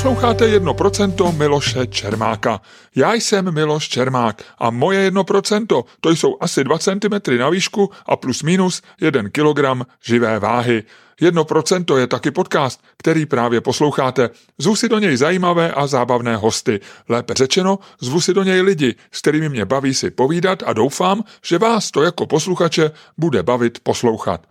[0.00, 2.60] Posloucháte 1% Miloše Čermáka.
[2.96, 8.16] Já jsem Miloš Čermák a moje 1% to jsou asi 2 cm na výšku a
[8.16, 10.82] plus minus 1 kg živé váhy.
[11.22, 14.30] 1% je taky podcast, který právě posloucháte.
[14.58, 16.80] Zvu si do něj zajímavé a zábavné hosty.
[17.08, 21.24] Lépe řečeno, zvu si do něj lidi, s kterými mě baví si povídat a doufám,
[21.44, 24.49] že vás to jako posluchače bude bavit poslouchat.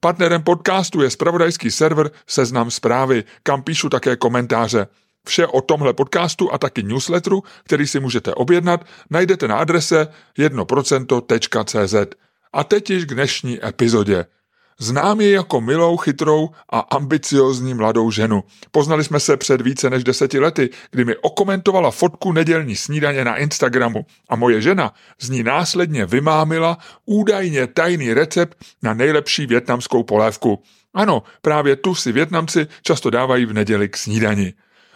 [0.00, 4.86] Partnerem podcastu je spravodajský server Seznam zprávy, kam píšu také komentáře.
[5.26, 11.94] Vše o tomhle podcastu a taky newsletteru, který si můžete objednat, najdete na adrese 1%.cz.
[12.52, 14.26] A teď již k dnešní epizodě.
[14.82, 18.44] Znám ji jako milou, chytrou a ambiciozní mladou ženu.
[18.70, 23.36] Poznali jsme se před více než deseti lety, kdy mi okomentovala fotku nedělní snídaně na
[23.36, 30.62] Instagramu a moje žena z ní následně vymámila údajně tajný recept na nejlepší větnamskou polévku.
[30.94, 34.52] Ano, právě tu si Větnamci často dávají v neděli k snídani.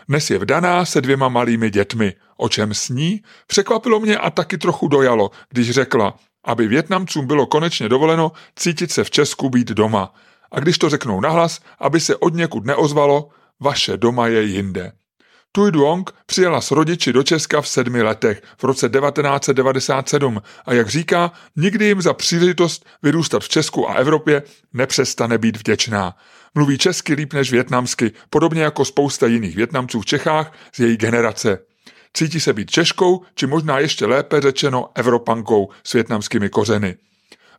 [0.09, 2.15] Dnes je vdaná se dvěma malými dětmi.
[2.37, 3.23] O čem sní?
[3.47, 6.15] Překvapilo mě a taky trochu dojalo, když řekla,
[6.47, 10.15] aby Větnamcům bylo konečně dovoleno cítit se v Česku být doma.
[10.53, 13.29] A když to řeknou nahlas, aby se od někud neozvalo,
[13.61, 14.93] vaše doma je jinde.
[15.53, 20.89] Tui Duong přijela s rodiči do Česka v sedmi letech v roce 1997 a jak
[20.89, 26.17] říká, nikdy jim za příležitost vyrůstat v Česku a Evropě nepřestane být vděčná.
[26.55, 31.59] Mluví česky líp než větnamsky, podobně jako spousta jiných Větnamců v Čechách z její generace.
[32.15, 36.97] Cítí se být Češkou, či možná ještě lépe řečeno Evropankou s větnamskými kořeny.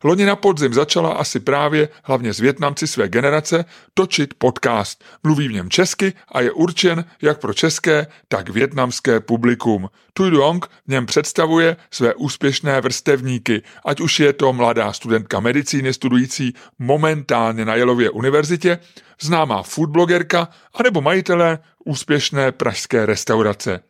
[0.04, 5.04] Loni na podzim začala asi právě, hlavně z Větnamci své generace, točit podcast.
[5.24, 9.90] Mluví v něm česky a je určen jak pro české, tak větnamské publikum.
[10.12, 15.92] Tui Duong v něm představuje své úspěšné vrstevníky, ať už je to mladá studentka medicíny
[15.92, 18.78] studující momentálně na Jelově univerzitě,
[19.20, 23.80] známá foodblogerka, anebo majitelé úspěšné pražské restaurace.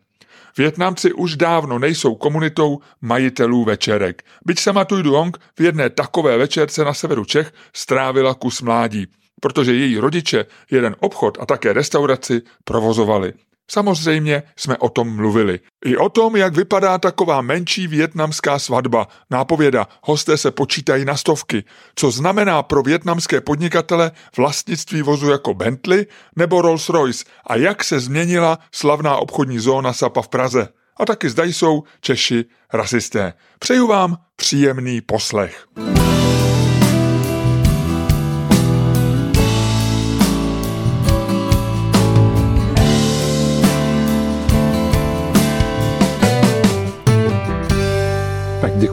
[0.59, 4.23] Větnamci už dávno nejsou komunitou majitelů večerek.
[4.45, 9.07] Byť sama Tui Duong v jedné takové večerce na severu Čech strávila kus mládí,
[9.41, 13.33] protože její rodiče jeden obchod a také restauraci provozovali.
[13.71, 15.61] Samozřejmě jsme o tom mluvili.
[15.85, 19.09] I o tom, jak vypadá taková menší větnamská svatba.
[19.31, 21.65] Nápověda, hosté se počítají na stovky.
[21.95, 26.07] Co znamená pro větnamské podnikatele vlastnictví vozu jako Bentley
[26.37, 30.69] nebo Rolls-Royce a jak se změnila slavná obchodní zóna Sapa v Praze.
[30.97, 33.33] A taky zda jsou Češi rasisté.
[33.59, 35.67] Přeju vám příjemný poslech.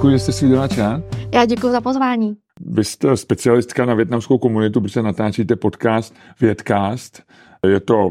[0.05, 1.01] Děkuji, že jste si udělala čas.
[1.33, 2.37] Já děkuji za pozvání.
[2.61, 7.23] Vy jste specialistka na větnamskou komunitu, protože natáčíte podcast Větcast.
[7.67, 8.09] Je to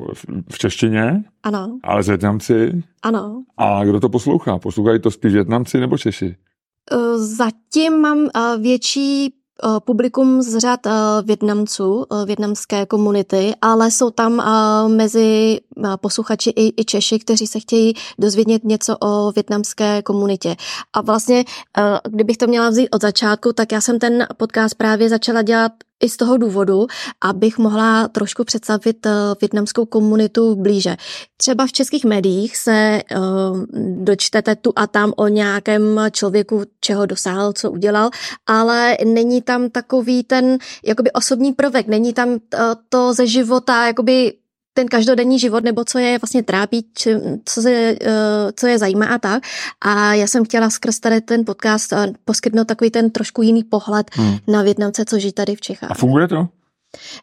[0.50, 1.24] v češtině?
[1.42, 1.78] Ano.
[1.82, 2.82] Ale z Větnamci?
[3.02, 3.44] Ano.
[3.56, 4.58] A kdo to poslouchá?
[4.58, 6.36] Poslouchají to spíš Větnamci nebo Češi?
[7.16, 9.34] Zatím mám eh, větší
[9.84, 10.90] publikum z řad eh,
[11.24, 14.42] Větnamců, eh, větnamské komunity, ale jsou tam
[14.88, 15.60] mezi
[16.00, 20.56] posluchači i, i Češi, kteří se chtějí dozvědět něco o větnamské komunitě.
[20.92, 21.44] A vlastně,
[22.08, 25.72] kdybych to měla vzít od začátku, tak já jsem ten podcast právě začala dělat
[26.04, 26.86] i z toho důvodu,
[27.20, 30.96] abych mohla trošku představit uh, větnamskou komunitu blíže.
[31.36, 33.64] Třeba v českých médiích se uh,
[34.04, 38.10] dočtete tu a tam o nějakém člověku, čeho dosáhl, co udělal,
[38.46, 42.38] ale není tam takový ten jakoby osobní prvek, není tam uh,
[42.88, 44.32] to ze života, jakoby
[44.74, 48.08] ten každodenní život, nebo co je vlastně trápí, či, co, je, uh,
[48.56, 49.42] co je zajímá a tak.
[49.80, 54.10] A já jsem chtěla skrz tady ten podcast uh, poskytnout takový ten trošku jiný pohled
[54.12, 54.36] hmm.
[54.48, 55.90] na Větnamce, co žijí tady v Čechách.
[55.90, 56.48] A funguje to?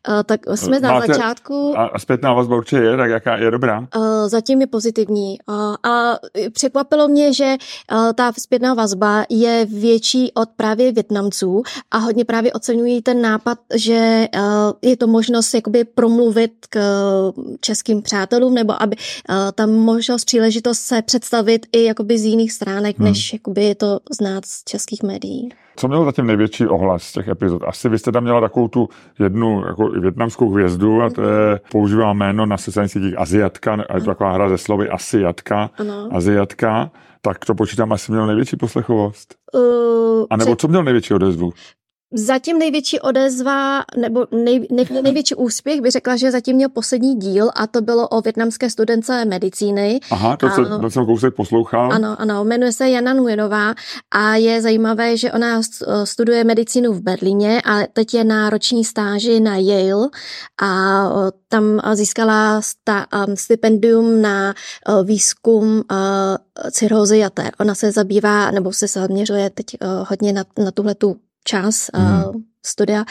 [0.09, 1.73] Uh, tak jsme Máte, na začátku.
[1.77, 3.79] A zpětná vazba určitě je, tak jaká je dobrá?
[3.79, 3.85] Uh,
[4.27, 5.37] zatím je pozitivní.
[5.49, 6.17] Uh, a
[6.53, 7.55] překvapilo mě, že
[8.15, 14.27] ta zpětná vazba je větší od právě Větnamců a hodně právě oceňují ten nápad, že
[14.81, 16.79] je to možnost jakoby promluvit k
[17.59, 18.95] českým přátelům, nebo aby
[19.55, 23.07] tam možnost, příležitost se představit i jakoby z jiných stránek, hmm.
[23.07, 25.49] než jakoby je to znát z českých médií.
[25.81, 27.61] Co mělo zatím největší ohlas z těch epizod?
[27.65, 28.89] Asi vy jste tam měla takovou tu
[29.19, 33.99] jednu jako větnamskou hvězdu a to je, používá jméno na sociálních sítích Aziatka, a je
[33.99, 36.09] to taková hra ze slovy Asiatka, ano.
[36.11, 36.91] Aziatka,
[37.21, 39.35] tak to počítám asi měl největší poslechovost.
[39.53, 41.51] Uh, a nebo co měl největší odezvu?
[42.13, 47.49] Zatím největší odezva nebo nej, nej, největší úspěch by řekla, že zatím měl poslední díl
[47.55, 49.99] a to bylo o větnamské studence medicíny.
[50.11, 51.93] Aha, to, se, to jsem kousek poslouchal.
[51.93, 53.73] Ano, ano, jmenuje se Jana Nguyenová
[54.11, 55.61] a je zajímavé, že ona
[56.03, 60.09] studuje medicínu v Berlíně a teď je na roční stáži na Yale
[60.61, 61.03] a
[61.49, 64.53] tam získala sta, stipendium na
[65.03, 65.83] výzkum
[66.71, 67.51] cirhózy jater.
[67.59, 69.65] Ona se zabývá, nebo se zaměřuje teď
[70.09, 72.01] hodně na, na tuhle tu čas hmm.
[72.01, 72.31] uh,
[72.65, 73.03] studia.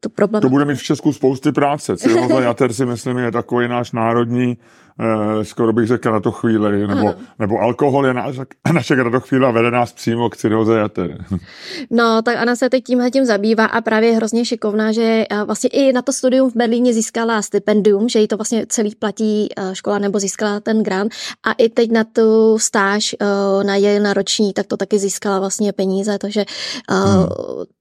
[0.00, 0.42] To, problém...
[0.42, 1.96] to bude mít v Česku spousty práce.
[1.96, 4.58] Cirhoza jater si myslím je takový náš národní
[5.02, 8.36] Eh, skoro bych řekl na to chvíli, nebo, nebo alkohol je náš,
[8.72, 11.24] naše na to chvíli a vede nás přímo k cirhoze jater.
[11.90, 15.70] No, tak ona se teď tímhle tím zabývá a právě hrozně šikovná, že eh, vlastně
[15.72, 19.74] i na to studium v Berlíně získala stipendium, že jí to vlastně celý platí eh,
[19.74, 21.12] škola nebo získala ten grant
[21.46, 23.16] a i teď na tu stáž
[23.62, 26.44] na její na roční, tak to taky získala vlastně peníze, takže
[26.90, 27.26] hmm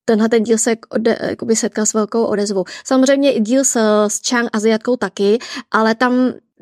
[0.09, 1.17] tenhle ten díl se ode,
[1.53, 2.63] setkal s velkou odezvou.
[2.85, 3.75] Samozřejmě i díl s,
[4.07, 5.37] s Chang Aziatkou taky,
[5.71, 6.13] ale tam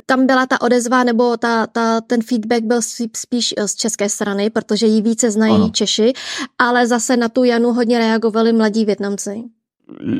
[0.05, 2.81] tam byla ta odezva nebo ta, ta, ten feedback byl
[3.15, 5.69] spíš z české strany, protože ji více znají ano.
[5.69, 6.13] Češi,
[6.59, 9.43] ale zase na tu Janu hodně reagovali mladí Větnamci.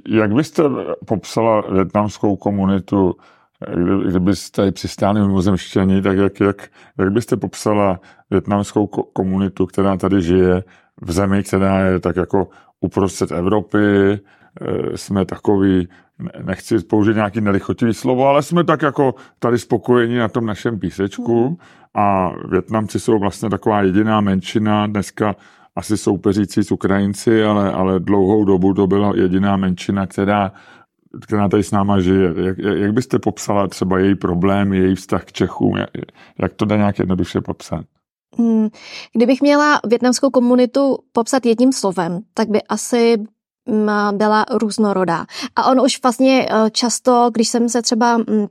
[0.09, 0.63] Jak byste
[1.05, 3.15] popsala větnamskou komunitu,
[4.07, 6.67] kdybyste přistáli mimozemštění, tak jak, jak,
[6.99, 10.63] jak byste popsala větnamskou komunitu, která tady žije
[11.01, 12.47] v zemi, která je tak jako
[12.81, 15.87] uprostřed Evropy, eh, jsme takový
[16.43, 21.47] nechci použít nějaký nelichotivý slovo, ale jsme tak jako tady spokojeni na tom našem písečku
[21.47, 21.55] hmm.
[21.93, 25.35] a Větnamci jsou vlastně taková jediná menšina, dneska
[25.75, 30.51] asi soupeřící s Ukrajinci, ale, ale dlouhou dobu to byla jediná menšina, která,
[31.21, 32.33] která tady s náma žije.
[32.45, 35.77] Jak, jak byste popsala třeba její problém, její vztah k Čechům?
[35.77, 35.89] Jak,
[36.39, 37.85] jak to dá nějak jednoduše popsat?
[38.35, 38.69] Hmm.
[39.13, 43.17] Kdybych měla větnamskou komunitu popsat jedním slovem, tak by asi
[44.11, 45.25] byla různorodá.
[45.55, 48.47] A on už vlastně eh, často, když jsem se třeba mm,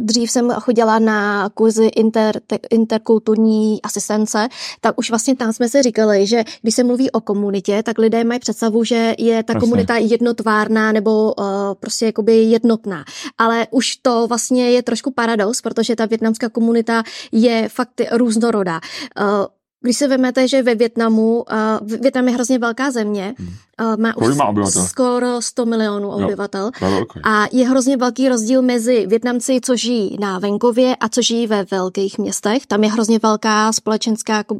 [0.00, 2.40] Dřív jsem chodila na kurzy inter,
[2.70, 4.48] interkulturní asistence,
[4.80, 8.24] tak už vlastně tam jsme si říkali, že když se mluví o komunitě, tak lidé
[8.24, 9.60] mají představu, že je ta Jasně.
[9.60, 11.44] komunita jednotvárná nebo uh,
[11.80, 13.04] prostě jakoby jednotná.
[13.38, 17.02] Ale už to vlastně je trošku paradox, protože ta větnamská komunita
[17.32, 18.80] je fakt různorodá.
[19.20, 19.46] Uh,
[19.80, 21.44] když se vezmete, že ve Větnamu,
[21.82, 23.48] uh, Větnam je hrozně velká země, hmm.
[23.80, 29.06] Uh, má už má skoro 100 milionů obyvatel jo, a je hrozně velký rozdíl mezi
[29.06, 32.66] Větnamci, co žijí na venkově a co žijí ve velkých městech.
[32.66, 34.56] Tam je hrozně velká společenská, jako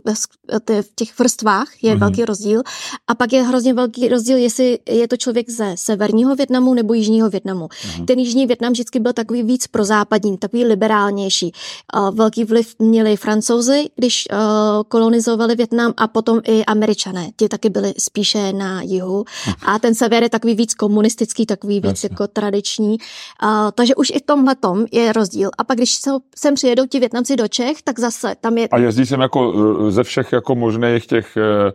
[0.83, 2.01] v těch vrstvách je hmm.
[2.01, 2.63] velký rozdíl
[3.09, 7.31] a pak je hrozně velký rozdíl, jestli je to člověk ze severního Větnamu nebo jižního
[7.31, 7.69] Větnamu.
[7.97, 8.07] Hmm.
[8.07, 11.53] Ten jižní Větnam vždycky byl takový víc prozápadní, takový liberálnější.
[12.13, 14.29] Velký vliv měli francouzi, když
[14.89, 17.31] kolonizovali Větnam a potom i američané.
[17.37, 19.06] Ti taky byli spíše na jihu.
[19.67, 22.09] A ten sever je takový víc komunistický, takový víc Jasně.
[22.13, 22.99] jako tradiční.
[23.43, 25.51] Uh, takže už i v tomhle tom je rozdíl.
[25.59, 26.01] A pak, když
[26.37, 28.69] sem přijedou ti Větnamci do Čech, tak zase tam je...
[28.69, 29.55] A jezdí sem jako
[29.89, 31.73] e, ze všech jako možných těch e,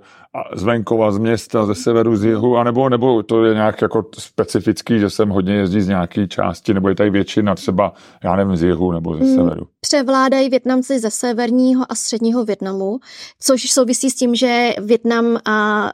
[0.56, 5.00] z venkova, z města, ze severu, z jihu, anebo, nebo to je nějak jako specifický,
[5.00, 7.94] že sem hodně jezdí z nějaké části, nebo je tady většina třeba,
[8.24, 9.68] já nevím, z jihu nebo ze mm, severu?
[9.82, 13.00] Převládají Větnamci ze severního a středního Větnamu,
[13.40, 15.38] což souvisí s tím, že Větnam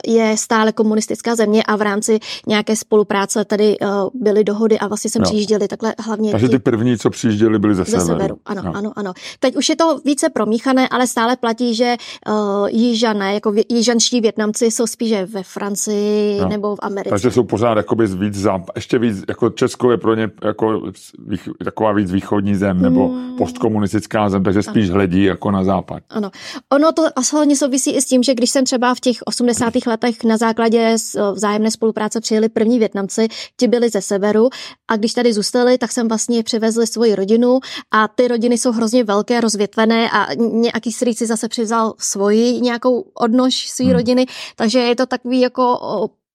[0.07, 3.77] je stále komunistická země a v rámci nějaké spolupráce tady
[4.13, 5.29] byly dohody a vlastně sem no.
[5.29, 6.31] přijížděli takhle hlavně.
[6.31, 8.07] Takže ty první, co přijížděli, byli ze, ze severu.
[8.07, 8.37] severu.
[8.45, 8.71] Ano, no.
[8.75, 9.13] ano, ano.
[9.39, 11.95] Teď už je to více promíchané, ale stále platí, že
[12.29, 16.49] uh, jižané, jako jižanští Větnamci jsou spíše ve Francii no.
[16.49, 17.09] nebo v Americe.
[17.09, 20.81] Takže jsou pořád jakoby víc záp- ještě víc, jako Česko je pro ně jako
[21.27, 23.37] vých, taková víc východní zem nebo hmm.
[23.37, 24.93] postkomunistická zem, takže spíš ano.
[24.93, 26.03] hledí jako na západ.
[26.09, 26.31] Ano.
[26.71, 27.03] Ono to
[27.33, 29.73] hlavně souvisí i s tím, že když jsem třeba v těch 80.
[29.87, 30.95] letech na základě
[31.33, 34.49] vzájemné spolupráce přijeli první Větnamci, ti byli ze severu
[34.87, 37.59] a když tady zůstali, tak jsem vlastně přivezli svoji rodinu
[37.91, 43.69] a ty rodiny jsou hrozně velké, rozvětvené a nějaký strýci zase přivzal svoji nějakou odnož
[43.69, 43.93] své hmm.
[43.93, 45.79] rodiny, takže je to takový jako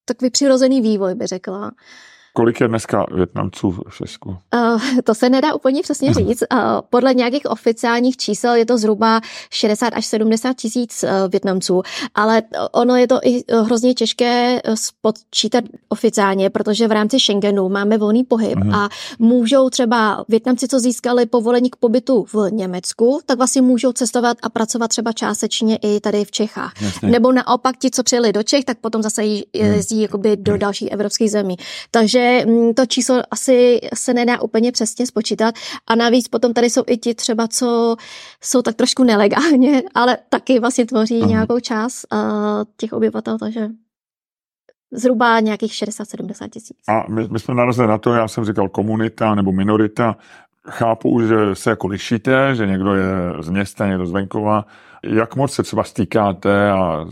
[0.05, 1.71] takový přirozený vývoj, by řekla.
[2.35, 4.29] Kolik je dneska Větnamců v Česku?
[4.29, 6.43] Uh, to se nedá úplně přesně říct.
[6.53, 6.59] Uh,
[6.89, 11.81] podle nějakých oficiálních čísel je to zhruba 60 až 70 tisíc uh, Větnamců,
[12.15, 18.23] ale ono je to i hrozně těžké spočítat oficiálně, protože v rámci Schengenu máme volný
[18.23, 18.75] pohyb uh-huh.
[18.75, 24.37] a můžou třeba Větnamci, co získali povolení k pobytu v Německu, tak vlastně můžou cestovat
[24.43, 26.81] a pracovat třeba částečně i tady v Čechách.
[26.81, 27.09] Jasně.
[27.09, 29.23] Nebo naopak ti, co přijeli do Čech, tak potom zase
[29.53, 30.01] jezdí uh-huh.
[30.01, 31.55] jakoby do dalších evropských zemí.
[31.91, 35.55] Takže Mm, to číslo asi se nedá úplně přesně spočítat.
[35.87, 37.95] A navíc potom tady jsou i ti třeba, co
[38.41, 41.29] jsou tak trošku nelegálně, ale taky vlastně tvoří Aha.
[41.29, 42.19] nějakou část uh,
[42.77, 43.69] těch obyvatel, takže
[44.91, 46.77] zhruba nějakých 60-70 tisíc.
[46.87, 50.15] A my, my jsme narazili na to, já jsem říkal komunita nebo minorita,
[50.69, 53.07] chápu, že se jako lišíte, že někdo je
[53.39, 54.65] z města, někdo z venkova.
[55.03, 57.05] Jak moc se třeba stýkáte a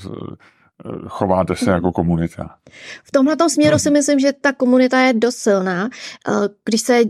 [1.08, 2.56] chováte se jako komunita?
[3.04, 5.90] V tomhle směru si myslím, že ta komunita je dost silná.
[6.66, 7.02] Když se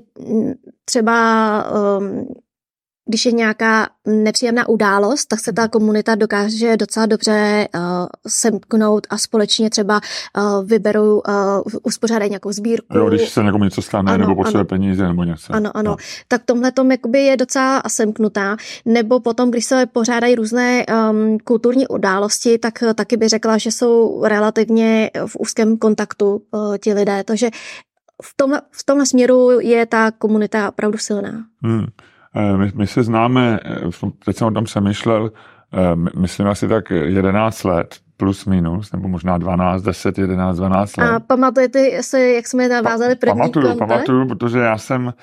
[0.86, 1.66] třeba
[1.98, 2.28] um,
[3.12, 7.82] když je nějaká nepříjemná událost, tak se ta komunita dokáže docela dobře uh,
[8.28, 10.02] semknout a společně třeba
[10.38, 12.98] uh, vyberou, uh, uspořádají nějakou sbírku.
[12.98, 15.54] Jo, když se někomu něco stane, ano, nebo potřebuje peníze, nebo něco.
[15.54, 15.92] Ano, ano.
[15.92, 15.98] No.
[16.28, 18.58] Tak tomhle tom je docela semknutá.
[18.86, 24.24] Nebo potom, když se pořádají různé um, kulturní události, tak taky bych řekla, že jsou
[24.26, 27.24] relativně v úzkém kontaktu uh, ti lidé.
[27.24, 27.50] Takže
[28.24, 31.46] v tomhle, v tomhle směru je ta komunita opravdu silná.
[31.64, 31.86] Hmm.
[32.36, 35.32] Eh, my, my se známe, eh, teď jsem o tom přemýšlel,
[35.74, 41.12] eh, myslím asi tak 11 let, plus minus, nebo možná 12, 10, 11, 12 let.
[41.12, 43.88] A pamatujete se, jak jsme navázali první pa, Pamatuju, kontakt?
[43.88, 45.14] pamatuju, protože já jsem,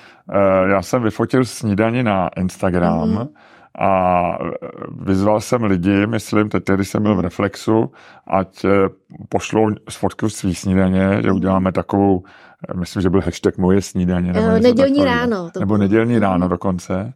[0.69, 3.27] já jsem vyfotil snídani na Instagram mm-hmm.
[3.79, 4.37] a
[5.01, 7.91] vyzval jsem lidi, myslím, teď, když jsem byl v Reflexu,
[8.27, 8.65] ať
[9.29, 12.23] pošlou fotku svý snídaně, že uděláme takovou
[12.73, 14.33] myslím, že byl hashtag moje snídaně.
[14.33, 15.49] Nebo uh, nedělní takového, ráno.
[15.51, 17.13] To nebo nedělní ráno dokonce.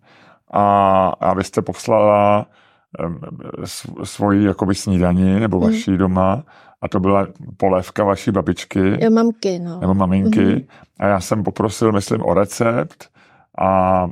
[0.52, 2.46] A, a vy jste poslala
[3.06, 3.20] um,
[4.04, 5.72] svoji jakoby snídaní nebo mhm.
[5.72, 5.98] vaší mm.
[5.98, 6.44] doma
[6.82, 9.04] a to byla polévka vaší babičky.
[9.04, 9.80] Jo, mamky, no.
[9.80, 10.46] Nebo maminky.
[10.46, 10.66] Mm-hmm.
[11.00, 13.10] A já jsem poprosil, myslím, o recept
[13.60, 14.07] a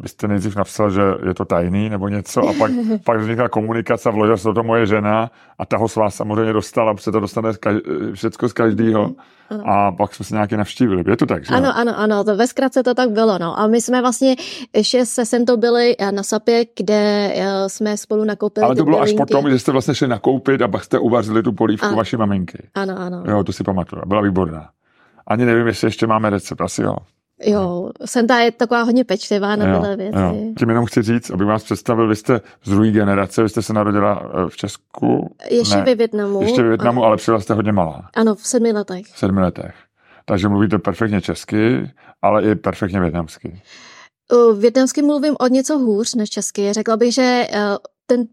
[0.00, 2.70] vy jste nejdřív napsal, že je to tajný nebo něco a pak,
[3.04, 6.94] pak vznikla komunikace, vložila se to moje žena a ta ho s vás samozřejmě dostala,
[6.94, 7.50] protože to dostane
[8.14, 9.14] všecko z každého
[9.64, 11.04] a pak jsme se nějaké navštívili.
[11.06, 11.54] Je to tak, že?
[11.54, 13.60] Ano, ano, ano, to ve zkratce to tak bylo, no.
[13.60, 14.36] A my jsme vlastně
[14.74, 19.00] ještě se sem to byli na Sapě, kde eh, jsme spolu nakoupili Ale to bylo
[19.00, 21.96] až potom, že jste vlastně šli nakoupit a pak jste uvařili tu polívku ano.
[21.96, 22.68] vaší maminky.
[22.74, 23.22] Ano, ano.
[23.28, 24.02] Jo, to si pamatuju.
[24.06, 24.68] Byla výborná.
[25.26, 26.96] Ani nevím, jestli ještě máme recept, asi jo.
[27.44, 30.18] Jo, Senta je taková hodně pečlivá na tyhle věci.
[30.18, 30.34] Jo.
[30.58, 33.72] Tím jenom chci říct, aby vás představil, vy jste z druhé generace, vy jste se
[33.72, 35.36] narodila eh, v Česku.
[35.50, 36.42] Ještě ne, ve Větnamu.
[36.42, 37.06] Ještě ve Větnamu, ano.
[37.06, 38.10] ale přišla jste hodně malá.
[38.14, 39.06] Ano, v sedmi letech.
[39.06, 39.74] V sedmi letech.
[40.24, 41.90] Takže mluvíte perfektně česky,
[42.22, 43.62] ale i perfektně větnamsky.
[44.58, 46.72] Větnamsky mluvím od něco hůř než česky.
[46.72, 47.76] Řekla bych, že eh,
[48.06, 48.24] ten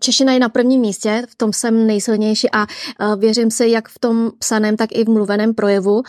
[0.00, 2.66] Češina je na prvním místě, v tom jsem nejsilnější a
[3.16, 6.02] věřím si, jak v tom psaném, tak i v mluveném projevu.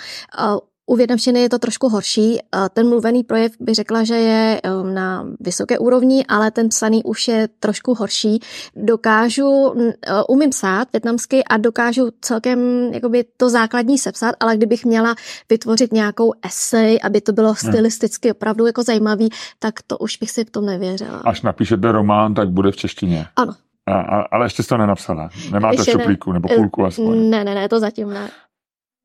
[0.92, 2.40] U větnamštiny je to trošku horší.
[2.74, 7.28] Ten mluvený projev by řekla, že je um, na vysoké úrovni, ale ten psaný už
[7.28, 8.40] je trošku horší.
[8.76, 9.84] Dokážu, uh,
[10.30, 12.60] umím psát větnamsky a dokážu celkem
[12.94, 15.16] jakoby to základní sepsat, ale kdybych měla
[15.50, 17.72] vytvořit nějakou esej, aby to bylo hmm.
[17.72, 19.30] stylisticky opravdu jako zajímavý,
[19.60, 21.22] tak to už bych si v tom nevěřila.
[21.26, 23.26] Až napíšete román, tak bude v češtině.
[23.36, 23.54] Ano.
[23.86, 25.30] A, a, ale ještě jste to nenapsala.
[25.52, 26.34] Nemáte ještě šuplíku ne.
[26.34, 27.30] nebo půlku aspoň.
[27.30, 28.30] Ne, ne, ne, to zatím ne.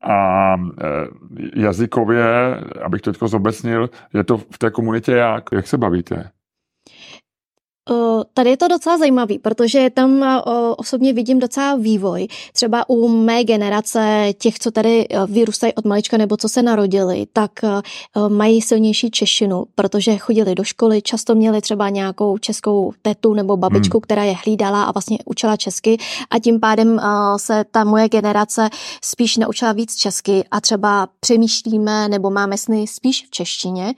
[0.01, 2.25] A e, jazykově,
[2.83, 5.43] abych to teďko zobecnil, je to v té komunitě jak?
[5.51, 6.31] Jak se bavíte?
[8.33, 10.41] Tady je to docela zajímavý, protože tam
[10.77, 12.27] osobně vidím docela vývoj.
[12.53, 17.27] Třeba u mé generace, těch, co tady e, vyrůstají od malička nebo co se narodili,
[17.33, 17.69] tak e,
[18.27, 23.97] mají silnější češtinu, protože chodili do školy, často měli třeba nějakou českou tetu nebo babičku,
[23.97, 24.01] hmm.
[24.01, 25.97] která je hlídala a vlastně učila česky
[26.29, 27.01] a tím pádem
[27.37, 28.69] se ta moje generace
[29.03, 33.93] spíš naučila víc česky a třeba přemýšlíme nebo máme sny spíš v češtině.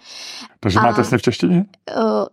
[0.59, 1.65] Takže a, máte sny v češtině?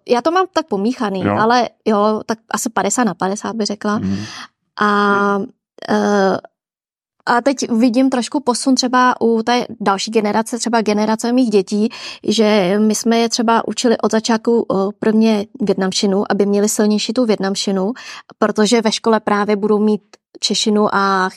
[0.09, 3.99] Já to mám tak pomíchaný, jo ale jo, tak asi 50 na 50 by řekla.
[3.99, 4.17] Mm.
[4.81, 6.37] A uh,
[7.29, 11.89] a teď vidím trošku posun třeba u té další generace, třeba generace mých dětí,
[12.29, 14.67] že my jsme je třeba učili od začátku
[14.99, 17.93] prvně větnamšinu, aby měli silnější tu větnamšinu,
[18.39, 20.03] protože ve škole právě budou mít
[20.41, 21.29] češinu a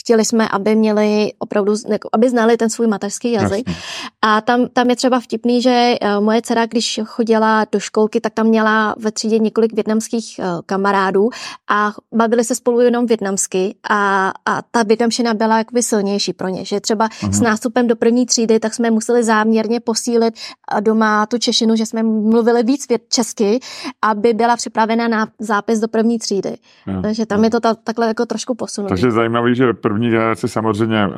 [0.00, 3.68] chtěli jsme, aby měli opravdu, jako, aby znali ten svůj mateřský jazyk.
[3.68, 3.82] Jasně.
[4.22, 8.34] A tam, tam je třeba vtipný, že eh, moje dcera, když chodila do školky, tak
[8.34, 11.30] tam měla ve třídě několik větnamských eh, kamarádů
[11.70, 16.64] a bavili se spolu jenom větnamsky a, a ta větnamština byla jakoby silnější pro ně,
[16.64, 17.32] že třeba uh-huh.
[17.32, 20.34] s nástupem do první třídy, tak jsme museli záměrně posílit
[20.76, 23.60] eh, doma tu češinu, že jsme mluvili víc česky,
[24.02, 26.56] aby byla připravena na zápis do první třídy.
[26.86, 27.02] Uh-huh.
[27.02, 28.88] Takže tam je to ta, takhle jako trošku posunuté.
[28.88, 31.10] Takže zajímavý, že první generace samozřejmě eh,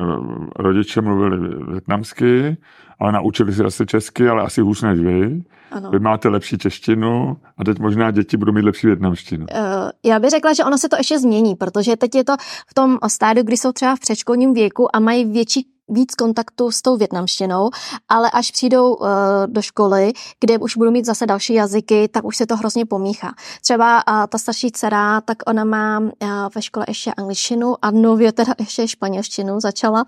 [0.55, 1.37] rodiče mluvili
[1.71, 2.57] větnamsky,
[2.99, 5.43] ale naučili se asi česky, ale asi hůř než vy.
[5.71, 5.89] Ano.
[5.89, 9.45] Vy máte lepší češtinu a teď možná děti budou mít lepší větnamštinu.
[9.51, 12.33] Uh, já bych řekla, že ono se to ještě změní, protože teď je to
[12.67, 16.81] v tom stádiu, kdy jsou třeba v předškolním věku a mají větší víc kontaktu s
[16.81, 17.69] tou větnamštinou,
[18.09, 19.07] ale až přijdou uh,
[19.45, 23.33] do školy, kde už budou mít zase další jazyky, tak už se to hrozně pomíchá.
[23.61, 26.09] Třeba uh, ta starší dcera, tak ona má uh,
[26.55, 30.05] ve škole ještě angličtinu a nově teda ještě španělštinu začala.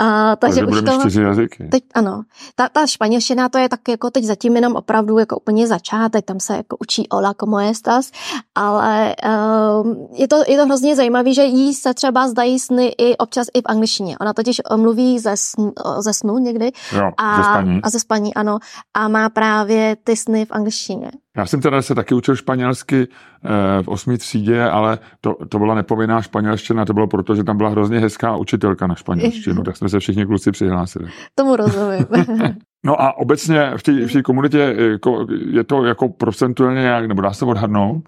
[0.00, 0.06] Uh,
[0.38, 1.00] takže, takže už to...
[1.00, 1.68] čtyři jazyky.
[1.70, 2.22] Teď, ano.
[2.54, 6.40] Ta, ta španělština to je tak jako teď zatím jenom opravdu jako úplně začátek, tam
[6.40, 8.10] se jako učí hola, como estas,
[8.54, 13.16] ale uh, je, to, je to hrozně zajímavé, že jí se třeba zdají sny i
[13.16, 14.18] občas i v angličtině.
[14.18, 16.70] Ona totiž mluví ze, snu, ze snu někdy.
[16.96, 17.80] Jo, a, ze spaní.
[17.82, 18.58] A ze spaní, ano.
[18.94, 21.10] A má právě ty sny v angličtině.
[21.36, 25.74] Já jsem teda se taky učil španělsky eh, v osmý třídě, ale to, to byla
[25.74, 29.88] nepovinná španělština, to bylo proto, že tam byla hrozně hezká učitelka na španělštinu, tak jsme
[29.88, 31.08] se všichni kluci přihlásili.
[31.34, 32.06] Tomu rozumím.
[32.84, 37.44] no a obecně v té komunitě jako, je to jako procentuálně jak, nebo dá se
[37.44, 38.02] odhadnout?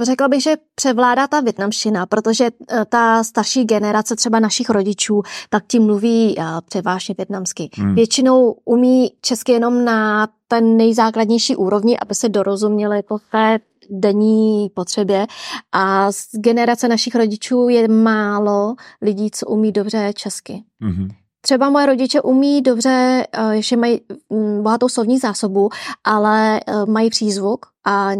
[0.00, 5.64] Řekla bych, že převládá ta větnamština, protože eh, ta starší generace třeba našich rodičů, tak
[5.66, 7.70] ti mluví eh, převážně větnamsky.
[7.76, 7.94] Hmm.
[7.94, 13.58] Většinou umí česky jenom na ten nejzákladnější úrovni, aby se dorozuměli po té
[13.90, 15.26] denní potřebě.
[15.72, 20.62] A z generace našich rodičů je málo lidí, co umí dobře česky.
[20.80, 21.08] Hmm.
[21.40, 25.68] Třeba moje rodiče umí dobře, eh, ještě mají mm, bohatou slovní zásobu,
[26.04, 28.10] ale mají přízvuk a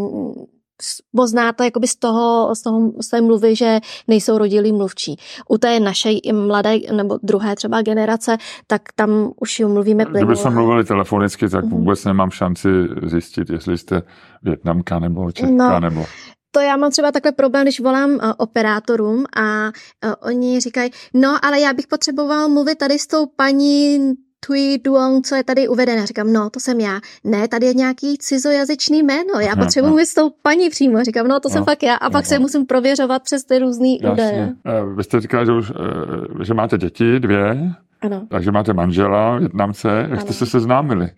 [1.17, 5.17] poznáte jakoby z toho, z toho z té mluvy, že nejsou rodilí mluvčí.
[5.49, 10.25] U té naší mladé nebo druhé třeba generace, tak tam už jo mluvíme plynule.
[10.25, 11.71] Kdybychom mluvili telefonicky, tak mm-hmm.
[11.71, 12.69] vůbec nemám šanci
[13.03, 14.03] zjistit, jestli jste
[14.43, 15.81] Větnamka nebo Čechka no.
[15.81, 16.07] nebo
[16.51, 21.45] to já mám třeba takhle problém, když volám uh, operátorům a uh, oni říkají, no
[21.45, 23.99] ale já bych potřeboval mluvit tady s tou paní
[24.47, 26.07] Tui Duong, co je tady uvedené.
[26.07, 27.01] Říkám, no, to jsem já.
[27.25, 29.41] Ne, tady je nějaký cizojazyčný jméno.
[29.41, 31.05] Já potřebuji mluvit s tou paní přímo.
[31.05, 31.95] Říkám, no, to jsem no, fakt já.
[31.95, 32.29] A pak no.
[32.29, 34.55] se musím prověřovat přes ty různé údaje.
[34.67, 37.75] Eh, vy jste říkali, že, už, eh, že máte děti, dvě.
[38.01, 38.27] Ano.
[38.31, 40.07] Takže máte manžela, Větnamce.
[40.11, 41.11] Jak jste se seznámili?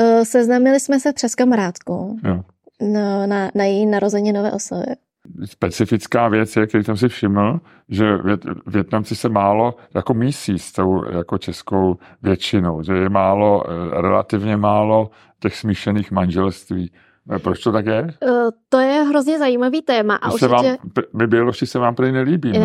[0.00, 2.18] Uh, seznámili jsme se přes kamarádku.
[2.24, 2.42] Jo.
[2.80, 4.96] No, na, na její narozeninové oslavě
[5.44, 10.72] specifická věc je, který jsem si všiml, že Vět, Větnamci se málo jako mísí s
[10.72, 15.10] tou jako českou většinou, že je málo, eh, relativně málo
[15.40, 16.92] těch smíšených manželství.
[17.30, 18.02] Eh, proč to tak je?
[18.02, 20.16] Uh, to je hrozně zajímavý téma.
[20.16, 20.48] A určitě...
[20.48, 20.64] vám,
[21.12, 22.52] my běloši se vám prý nelíbí.
[22.52, 22.64] Uh,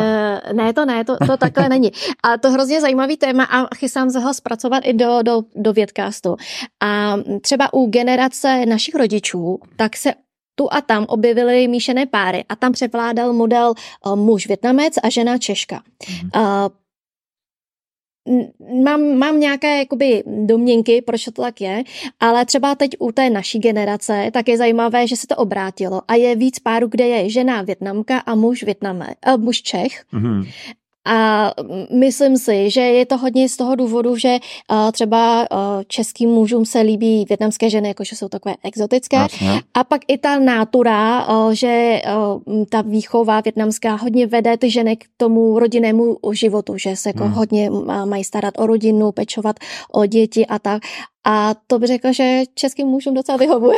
[0.54, 1.92] ne, to ne, to, to takhle není.
[2.24, 6.36] A to hrozně zajímavý téma a chystám se ho zpracovat i do, do, do Větcastu.
[6.84, 10.14] A třeba u generace našich rodičů, tak se
[10.58, 13.74] tu a tam objevily míšené páry a tam převládal model
[14.06, 15.84] uh, muž Větnamec a žena Češka.
[16.36, 16.42] Uh,
[18.84, 21.84] mám, mám nějaké jakoby domněnky, proč to tak je,
[22.20, 26.16] ale třeba teď u té naší generace tak je zajímavé, že se to obrátilo a
[26.16, 30.04] je víc párů, kde je žena Větnamka a muž Větname, uh, muž Čech.
[30.14, 30.48] Mm-hmm.
[31.08, 31.52] A
[31.94, 34.38] myslím si, že je to hodně z toho důvodu, že
[34.92, 35.48] třeba
[35.88, 39.18] českým mužům se líbí větnamské ženy, jakože jsou takové exotické.
[39.18, 39.62] Jasně.
[39.74, 42.02] A pak i ta nátura, že
[42.70, 47.34] ta výchova větnamská hodně vede ty ženy k tomu rodinnému životu, že se jako hmm.
[47.34, 47.70] hodně
[48.06, 49.56] mají starat o rodinu, pečovat
[49.92, 50.84] o děti a tak.
[51.24, 53.78] A to by řekla, že českým mužům docela vyhovuje.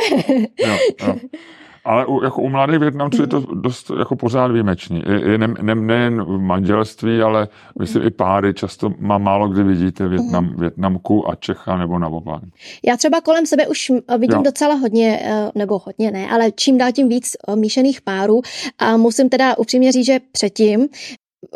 [0.58, 1.14] Jo, jo.
[1.84, 5.02] Ale u, jako u mladých Větnamců je to dost jako pořád výjimečný.
[5.06, 9.62] Je, je ne, ne, nejen v manželství, ale myslím i páry často má málo kdy
[9.62, 10.60] vidíte Větnam, mhm.
[10.60, 12.42] Větnamku a Čecha nebo naopak.
[12.86, 14.42] Já třeba kolem sebe už vidím jo.
[14.42, 18.42] docela hodně, eh, nebo hodně ne, ale čím dál tím víc eh, míšených párů
[18.78, 20.88] a musím teda upřímně říct, že předtím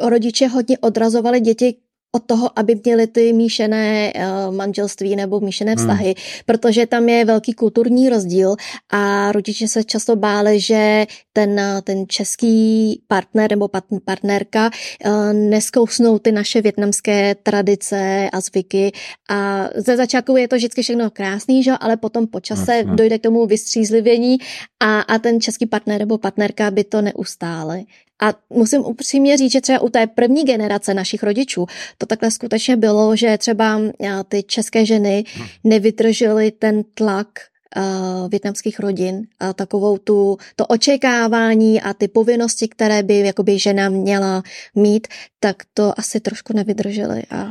[0.09, 1.77] rodiče hodně odrazovali děti
[2.15, 5.79] od toho, aby měli ty míšené uh, manželství nebo míšené hmm.
[5.79, 6.43] vztahy, hmm.
[6.47, 8.57] protože tam je velký kulturní rozdíl
[8.91, 13.69] a rodiče se často báli, že ten, ten český partner nebo
[14.05, 14.71] partnerka
[15.07, 18.93] uh, neskousnou ty naše větnamské tradice a zvyky
[19.31, 21.73] a ze začátku je to vždycky všechno krásný, že?
[21.81, 22.93] ale potom po čase Jasně.
[22.95, 24.39] dojde k tomu vystřízlivění
[24.81, 27.85] a, a ten český partner nebo partnerka by to neustáli.
[28.23, 31.67] A musím upřímně říct, že třeba u té první generace našich rodičů
[31.99, 33.81] to takhle skutečně bylo, že třeba
[34.29, 35.25] ty české ženy
[35.65, 37.29] nevydržely ten tlak
[37.77, 43.89] uh, větnamských rodin a takovou tu, to očekávání a ty povinnosti, které by jakoby žena
[43.89, 44.43] měla
[44.75, 45.09] mít,
[45.41, 47.23] tak to asi trošku nevydržely.
[47.31, 47.47] A...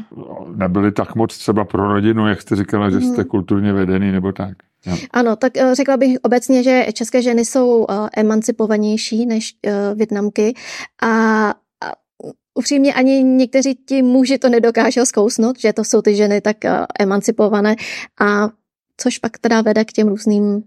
[0.55, 3.29] Nebyly tak moc třeba pro rodinu, jak jste říkala, že jste hmm.
[3.29, 4.57] kulturně vedený nebo tak?
[4.85, 4.95] Ja.
[5.11, 10.53] Ano, tak eh, řekla bych obecně, že české ženy jsou eh, emancipovanější než eh, Větnamky
[11.03, 11.53] a
[12.53, 16.57] upřímně ani někteří ti muži to nedokážou zkousnout, že to jsou ty ženy tak
[16.99, 17.75] emancipované
[18.21, 18.49] a
[18.97, 20.63] což pak teda vede k těm různým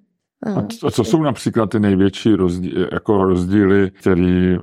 [0.87, 4.57] a co jsou například ty největší rozdíly, jako rozdíly, které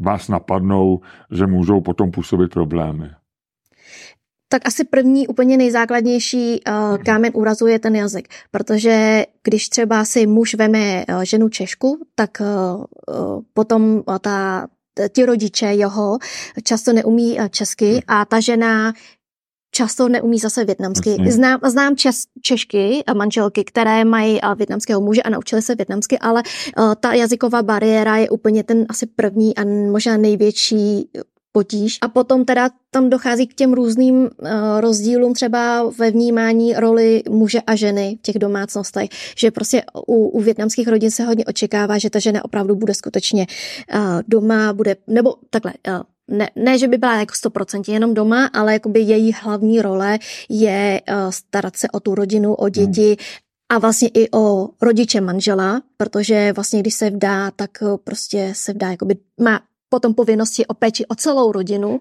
[0.00, 3.10] vás napadnou, že můžou potom působit problémy?
[4.48, 10.26] Tak asi první, úplně nejzákladnější uh, kámen úrazu je ten jazyk, protože když třeba si
[10.26, 12.84] muž veme uh, ženu Češku, tak uh,
[13.52, 14.66] potom uh, ta
[15.12, 16.18] ti rodiče jeho
[16.64, 18.92] často neumí česky a ta žena
[19.80, 21.10] často neumí zase větnamsky.
[21.10, 21.32] Jasně.
[21.32, 26.42] Znám, znám čes, češky a manželky, které mají větnamského muže a naučili se větnamsky, ale
[26.42, 31.08] uh, ta jazyková bariéra je úplně ten asi první a možná největší
[31.52, 31.98] potíž.
[32.02, 34.30] A potom teda tam dochází k těm různým uh,
[34.80, 40.40] rozdílům třeba ve vnímání roli muže a ženy v těch domácnostech, že prostě u, u
[40.40, 43.46] větnamských rodin se hodně očekává, že ta žena opravdu bude skutečně
[43.94, 48.46] uh, doma, bude, nebo takhle, uh, ne, ne, že by byla jako 100% jenom doma,
[48.46, 53.16] ale jakoby její hlavní role je uh, starat se o tu rodinu, o děti hmm.
[53.68, 57.70] a vlastně i o rodiče manžela, protože vlastně když se vdá, tak
[58.04, 62.00] prostě se vdá, jakoby má potom povinnosti o péči o celou rodinu,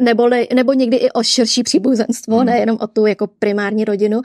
[0.00, 2.46] nebo, nebo někdy i o širší příbuzenstvo, hmm.
[2.46, 4.22] nejenom o tu jako primární rodinu.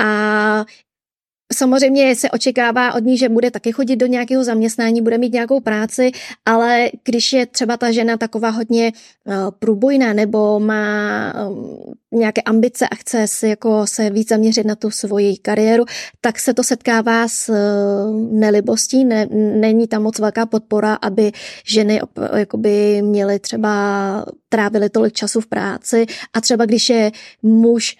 [0.00, 0.64] A
[1.52, 5.60] Samozřejmě se očekává od ní, že bude taky chodit do nějakého zaměstnání, bude mít nějakou
[5.60, 6.12] práci,
[6.46, 8.92] ale když je třeba ta žena taková hodně
[9.24, 14.74] uh, průbojná nebo má um, nějaké ambice a chce si jako se víc zaměřit na
[14.74, 15.84] tu svoji kariéru,
[16.20, 17.56] tak se to setkává s uh,
[18.32, 19.26] nelibostí, ne,
[19.60, 21.32] není tam moc velká podpora, aby
[21.66, 22.00] ženy
[22.36, 23.72] jakoby měly třeba
[24.48, 26.06] trávily tolik času v práci.
[26.34, 27.10] A třeba když je
[27.42, 27.96] muž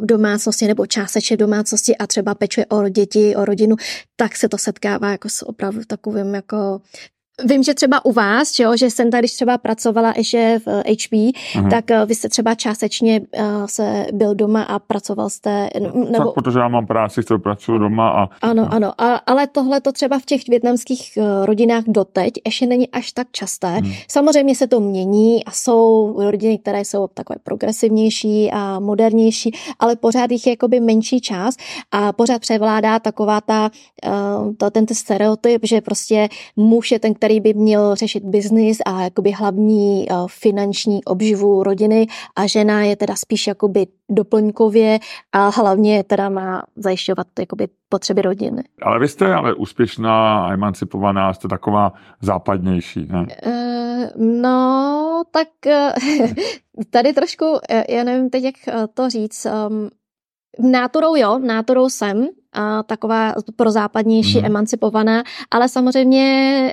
[0.00, 3.76] v domácnosti nebo částečně v domácnosti a třeba pečuje o děti, o rodinu,
[4.16, 6.80] tak se to setkává jako s opravdu takovým jako
[7.44, 11.12] Vím, že třeba u vás, že, jo, že jsem tady třeba pracovala ještě v HP,
[11.12, 11.70] uh-huh.
[11.70, 15.68] tak uh, vy jste třeba částečně uh, se byl doma a pracoval jste...
[15.94, 16.24] Nebo...
[16.24, 18.28] Tak, protože já mám práci, kterou pracuji doma a...
[18.42, 23.12] Ano, ano, a, ale tohle to třeba v těch větnamských rodinách doteď ještě není až
[23.12, 23.68] tak časté.
[23.68, 23.92] Hmm.
[24.08, 30.30] Samozřejmě se to mění a jsou rodiny, které jsou takové progresivnější a modernější, ale pořád
[30.30, 31.56] jich je jakoby menší čas
[31.92, 33.70] a pořád převládá taková ta,
[34.06, 39.30] uh, ten stereotyp, že prostě muž je ten, který by měl řešit biznis a jakoby
[39.30, 44.98] hlavní uh, finanční obživu rodiny a žena je teda spíš jakoby doplňkově
[45.32, 48.62] a hlavně teda má zajišťovat jakoby potřeby rodiny.
[48.82, 53.26] Ale vy jste ale úspěšná, emancipovaná, jste taková západnější, ne?
[53.46, 56.32] Uh, no, tak uh,
[56.90, 57.44] tady trošku,
[57.88, 58.54] já nevím teď, jak
[58.94, 59.90] to říct, um,
[60.58, 62.28] Náturou jo, náturou jsem, a
[62.86, 64.44] taková prozápadnější, mm.
[64.44, 66.24] emancipovaná, ale samozřejmě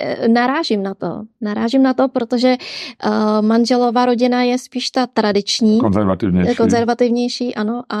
[0.02, 1.22] eh, narážím na to.
[1.40, 5.80] Narážím na to, protože uh, manželová rodina je spíš ta tradiční.
[5.80, 6.56] Konzervativnější.
[6.56, 7.82] Konzervativnější, ano.
[7.88, 7.98] A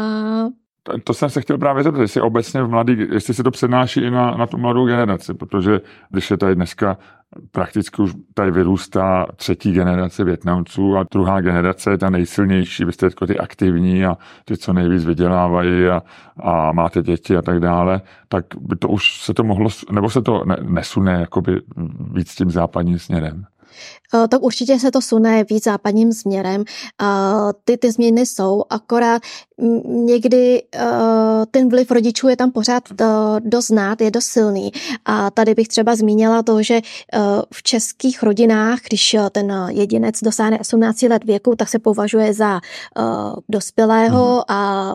[1.04, 4.10] to, jsem se chtěl právě zeptat, jestli obecně v mladý, jestli se to přenáší i
[4.10, 6.98] na, na tu mladou generaci, protože když je tady dneska
[7.52, 13.06] prakticky už tady vyrůstá třetí generace Větnamců a druhá generace je ta nejsilnější, vy jste
[13.06, 16.02] jako ty aktivní a ty, co nejvíc vydělávají a,
[16.42, 20.22] a máte děti a tak dále, tak by to už se to mohlo, nebo se
[20.22, 21.60] to ne, nesune jakoby
[22.12, 23.44] víc tím západním směrem.
[24.14, 26.64] Eh, tak určitě se to sune víc západním směrem.
[27.02, 27.06] Eh,
[27.64, 29.22] ty, ty změny jsou, akorát
[29.84, 30.80] někdy eh,
[31.50, 32.82] ten vliv rodičů je tam pořád
[33.38, 34.72] dost znát, je dost silný.
[35.04, 36.80] A tady bych třeba zmínila to, že
[37.52, 42.60] v českých rodinách, když ten jedinec dosáhne 18 let věku, tak se považuje za
[43.48, 44.42] dospělého mhm.
[44.48, 44.94] a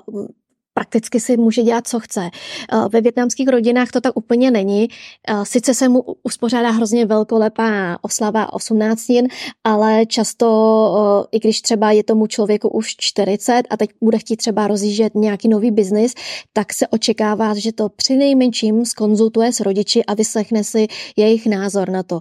[0.75, 2.29] prakticky si může dělat, co chce.
[2.29, 4.87] Eh, ve větnamských rodinách to tak úplně není.
[5.27, 9.27] Eh, sice se mu uspořádá hrozně velkolepá oslava 18,
[9.63, 10.47] ale často,
[11.23, 15.15] eh, i když třeba je tomu člověku už 40 a teď bude chtít třeba rozjíždět
[15.15, 16.13] nějaký nový biznis,
[16.53, 21.89] tak se očekává, že to při nejmenším skonzultuje s rodiči a vyslechne si jejich názor
[21.89, 22.19] na to.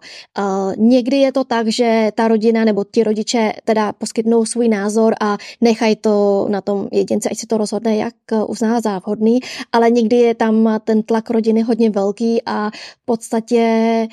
[0.76, 5.38] Někdy je to tak, že ta rodina nebo ti rodiče teda poskytnou svůj názor a
[5.60, 8.14] nechají to na tom jedince, ať se to rozhodne, jak
[8.46, 9.40] uzná za vhodný,
[9.72, 14.08] ale někdy je tam ten tlak rodiny hodně velký a v podstatě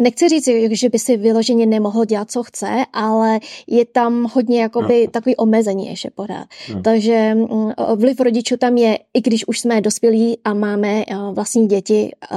[0.00, 5.04] Nechci říct, že by si vyloženě nemohl dělat, co chce, ale je tam hodně jakoby
[5.04, 5.10] no.
[5.10, 6.46] takový omezení ještě pořád.
[6.74, 6.82] No.
[6.82, 11.68] Takže mm, vliv rodičů tam je, i když už jsme dospělí a máme eh, vlastní
[11.68, 12.36] děti, eh,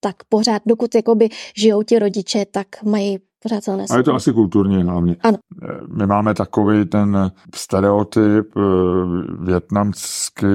[0.00, 4.32] tak pořád, dokud jakoby žijou ti rodiče, tak mají pořád silné A je to asi
[4.32, 5.16] kulturní hlavně.
[5.22, 5.38] Ano.
[5.62, 8.60] Eh, my máme takový ten stereotyp eh,
[9.38, 10.46] větnamský,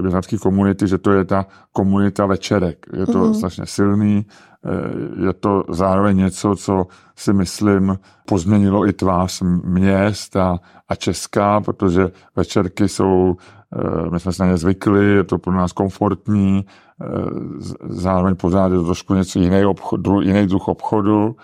[0.00, 2.86] větnamský komunity, že to je ta komunita večerek.
[2.92, 3.32] Je to mm-hmm.
[3.32, 4.26] strašně silný,
[4.64, 10.58] eh, je to zároveň něco, co si myslím pozměnilo i tvář měst a,
[10.88, 13.36] a Česká, protože večerky jsou,
[14.12, 16.64] my jsme se na ně zvykli, je to pro nás komfortní,
[17.88, 21.36] zároveň pořád je to trošku něco jiný, obchod, jiný druh obchodu.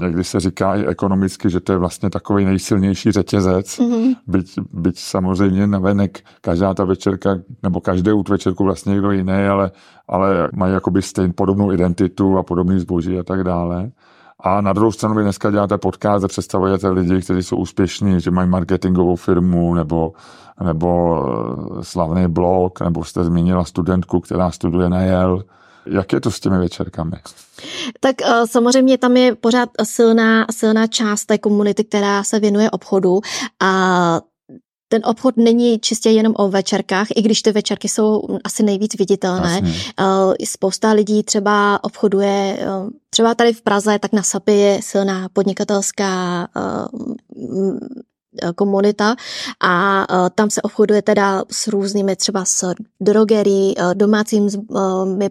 [0.00, 4.14] Někdy se říká i ekonomicky, že to je vlastně takový nejsilnější řetězec, mm-hmm.
[4.26, 9.70] byť, byť samozřejmě navenek každá ta večerka, nebo každé út večerku vlastně někdo jiný, ale,
[10.08, 13.90] ale mají jakoby stejn podobnou identitu a podobný zboží a tak dále.
[14.42, 18.30] A na druhou stranu vy dneska děláte podcast a představujete lidi, kteří jsou úspěšní, že
[18.30, 20.12] mají marketingovou firmu nebo,
[20.64, 21.22] nebo
[21.80, 25.42] eh, slavný blog, nebo jste zmínila studentku, která studuje na Yale.
[25.86, 27.16] Jak je to s těmi večerkami?
[28.00, 33.20] Tak uh, samozřejmě tam je pořád silná, silná část té komunity, která se věnuje obchodu
[33.60, 34.20] a
[34.92, 39.52] ten obchod není čistě jenom o večerkách, i když ty večerky jsou asi nejvíc viditelné.
[39.52, 39.92] Jasně.
[40.00, 42.66] Eh, spousta lidí třeba obchoduje, eh,
[43.10, 49.16] třeba tady v Praze, tak na SAPy je silná podnikatelská eh, komunita
[49.60, 54.48] a tam se obchoduje teda s různými třeba s drogery, domácími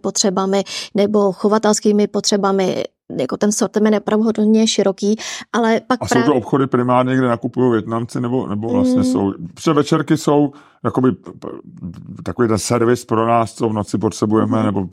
[0.01, 0.63] potřebami
[0.95, 2.83] nebo chovatelskými potřebami
[3.19, 5.15] jako ten sortiment je opravdu hodně široký,
[5.53, 6.25] ale pak A právě...
[6.25, 9.03] jsou to obchody primárně, kde nakupují Větnamci, nebo, nebo vlastně mm.
[9.03, 11.11] jsou, protože večerky jsou jakoby
[12.23, 14.65] takový ten servis pro nás, co v noci potřebujeme, mm.
[14.65, 14.87] nebo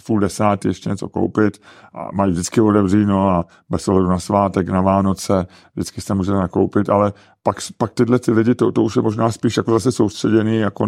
[0.00, 1.58] v půl desátý ještě něco koupit
[1.94, 6.88] a mají vždycky otevříno a bez ohledu na svátek, na Vánoce, vždycky se můžete nakoupit,
[6.88, 10.56] ale pak, pak tyhle ty lidi, to, to už je možná spíš jako zase soustředěný
[10.56, 10.86] jako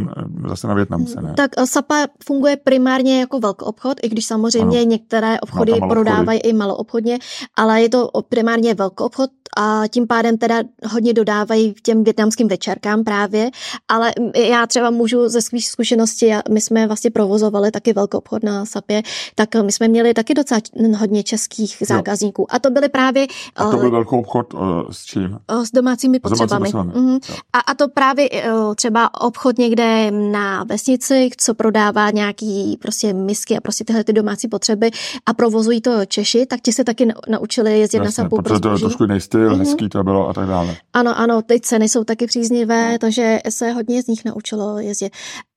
[0.49, 1.35] zase na Větnamce, ne?
[1.37, 4.89] Tak eh, Sapa funguje primárně jako velký obchod, i když samozřejmě ano.
[4.91, 7.19] některé obchody prodávají i maloobchodně,
[7.57, 13.05] ale je to primárně velký obchod a tím pádem teda hodně dodávají těm větnamským večerkám
[13.05, 13.51] právě,
[13.89, 14.13] ale
[14.49, 19.03] já třeba můžu ze svých zkušeností, my jsme vlastně provozovali taky velký obchod na Sapě,
[19.35, 20.61] tak my jsme měli taky docela
[20.99, 23.27] hodně českých zákazníků a to byly právě...
[23.57, 25.39] A to byl uh, velký obchod uh, s čím?
[25.53, 26.69] Uh, s domácími potřebami.
[26.69, 27.21] Mm-hmm.
[27.53, 33.57] A, a to právě uh, třeba obchod někde na vesnici, co prodává nějaký prostě misky
[33.57, 34.91] a prostě tyhle ty domácí potřeby
[35.27, 38.73] a provozují to Češi, tak ti se taky naučili jezdit Jasně, na Sapu pro to
[38.73, 39.59] je trošku jiný styl, mm-hmm.
[39.59, 40.77] hezký to bylo a tak dále.
[40.93, 42.99] Ano, ano, ty ceny jsou taky příznivé, no.
[42.99, 45.13] takže se hodně z nich naučilo jezdit.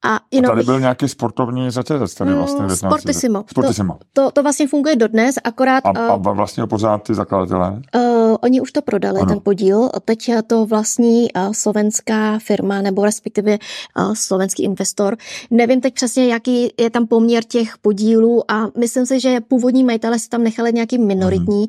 [0.06, 2.62] A, jenom, a tady byl nějaký sportovní řetězec tady mm, vlastně.
[2.62, 3.44] Mm, Sportissimo.
[3.50, 3.94] Sportissimo.
[4.14, 5.86] To, to, to vlastně funguje dodnes, akorát...
[5.86, 7.82] A, a eh, vlastně pořád ty zakladatelé?
[7.96, 9.30] Uh, oni už to prodali, ano.
[9.30, 9.90] ten podíl.
[10.06, 13.58] Teď to vlastní uh, slovenská firma, nebo respektive
[13.98, 15.18] uh, slovenský investor.
[15.52, 20.20] Nevím teď přesně, jaký je tam poměr těch podílů a myslím si, že původní majitele
[20.20, 21.66] si tam nechali nějaký minoritní.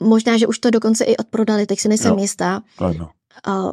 [0.00, 0.10] Hmm.
[0.10, 2.60] Možná, že už to dokonce i odprodali, teď si nejsem jo, jistá.
[2.80, 3.06] Uh,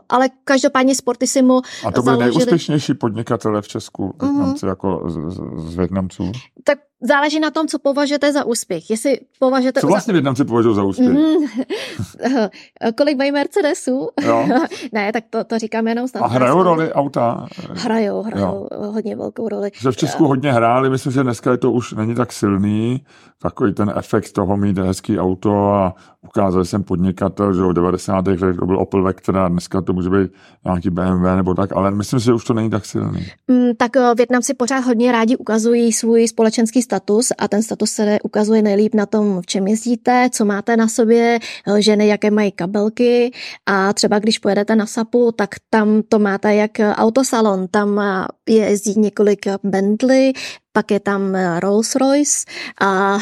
[0.10, 2.36] ale každopádně Sportissimo A to byly založili...
[2.36, 4.68] nejúspěšnější podnikatele v Česku, uh-huh.
[4.68, 6.32] jako z, z, z Větnamců?
[6.64, 8.90] Tak záleží na tom, co považujete za úspěch.
[8.90, 10.14] Jestli považujete co vlastně za...
[10.14, 11.10] Větnamci považují za úspěch?
[11.10, 12.50] Mm-hmm.
[12.98, 14.10] Kolik mají Mercedesů?
[14.92, 16.22] ne, tak to, to říkám jenom snad.
[16.22, 17.48] A hrajou roli auta?
[17.70, 18.92] Hrajou, hrajou jo.
[18.92, 19.72] hodně velkou roli.
[19.80, 23.06] Že v Česku hodně hráli, myslím, že dneska je to už není tak silný,
[23.42, 28.28] takový ten efekt toho mít hezký auto a ukázal jsem podnikatel, že v 90.
[28.28, 30.32] letech to byl Opel Vectra, dneska to může být
[30.66, 33.26] nějaký BMW nebo tak, ale myslím si, že už to není tak silný.
[33.48, 38.18] Mm, tak eh, Větnamci pořád hodně rádi ukazují svůj společenský status a ten status se
[38.24, 42.52] ukazuje nejlíp na tom, v čem jezdíte, co máte na sobě, eh, ženy, jaké mají
[42.52, 43.32] kabelky
[43.66, 49.00] a třeba když pojedete na SAPu, tak tam to máte jak autosalon, tam eh, jezdí
[49.00, 50.34] několik Bentley,
[50.72, 52.46] pak je tam Rolls-Royce
[52.82, 53.18] a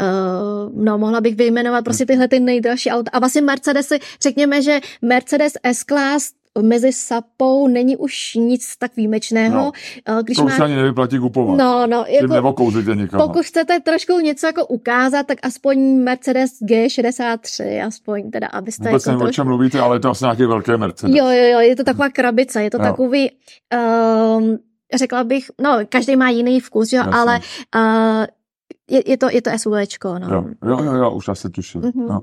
[0.74, 3.10] no, mohla bych vyjmenovat prostě tyhle ty nejdražší auta.
[3.14, 9.56] A vlastně Mercedesy, řekněme, že Mercedes S-Class mezi sapou není už nic tak výjimečného.
[9.56, 9.72] No,
[10.08, 10.54] eh, když to má...
[10.54, 11.58] už ani nevyplatí kupovat.
[11.58, 12.04] No, no.
[12.08, 18.88] Jako, Pokud chcete trošku něco jako ukázat, tak aspoň Mercedes G63, aspoň teda, abyste...
[18.88, 19.30] Vůbec jako nevím, trošku...
[19.30, 21.16] o čem mluvíte, ale je to asi nějaký velké Mercedes.
[21.16, 22.84] Jo, jo, jo, je to taková krabice, je to no.
[22.84, 23.30] takový...
[24.38, 24.58] Um,
[24.94, 27.40] řekla bych, no, každý má jiný vkus, jo, ale
[27.76, 28.24] uh,
[28.90, 30.28] je, je, to, je to SUVčko, no.
[30.28, 31.80] Jo, jo, jo, jo už asi tuším.
[31.80, 32.08] Mm-hmm.
[32.08, 32.20] No.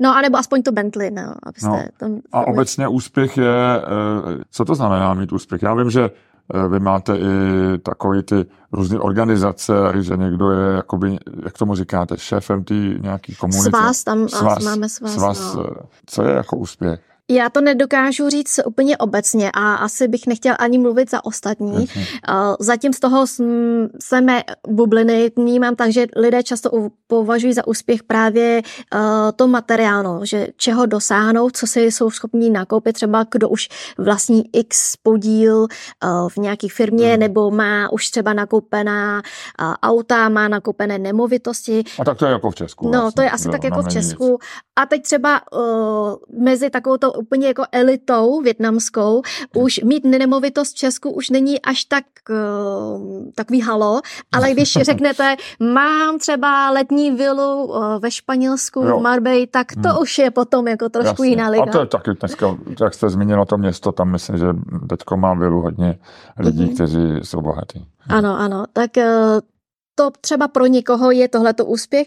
[0.00, 1.34] No, anebo aspoň to Bentley, no.
[1.42, 1.84] Abyste no.
[1.96, 5.62] Tam, a obecně úspěch je, eh, co to znamená mít úspěch?
[5.62, 6.10] Já vím, že
[6.54, 7.24] eh, vy máte i
[7.78, 13.70] takové ty různé organizace, že někdo je, jakoby, jak tomu říkáte, šéfem té nějaký komunity.
[13.70, 15.14] Svaz, tam svaz, máme svaz.
[15.14, 15.66] svaz no.
[16.06, 17.00] Co je jako úspěch?
[17.30, 21.80] Já to nedokážu říct úplně obecně a asi bych nechtěl ani mluvit za ostatní.
[21.80, 22.06] Jasně.
[22.60, 23.26] Zatím z toho
[24.00, 28.62] se mé bubliny vnímám tak, že lidé často považují za úspěch právě
[29.36, 34.96] to materiálno, že čeho dosáhnou, co si jsou schopní nakoupit, třeba kdo už vlastní x
[34.96, 35.66] podíl
[36.28, 37.20] v nějaké firmě hmm.
[37.20, 39.22] nebo má už třeba nakoupená
[39.82, 41.84] auta, má nakoupené nemovitosti.
[42.00, 42.90] A tak to je jako v Česku.
[42.90, 43.12] No, vlastně.
[43.14, 44.30] to je asi jo, tak jako v Česku.
[44.30, 44.40] Nic.
[44.76, 45.40] A teď třeba
[46.38, 49.22] mezi takovou úplně jako elitou větnamskou.
[49.54, 54.00] Už mít nemovitost v Česku už není až tak uh, takový halo,
[54.32, 58.98] ale když řeknete, mám třeba letní vilu uh, ve Španělsku, jo.
[58.98, 60.02] v Marbej, tak to hmm.
[60.02, 61.28] už je potom jako trošku Jasně.
[61.28, 61.64] jiná liga.
[61.64, 64.46] A to je taky dneska, jak jste zmínila to město, tam myslím, že
[64.88, 65.98] teďko má vilu hodně
[66.38, 66.74] lidí, mm-hmm.
[66.74, 67.86] kteří jsou bohatí.
[68.08, 69.02] Ano, ano, tak uh,
[69.94, 72.06] to třeba pro někoho je tohleto úspěch.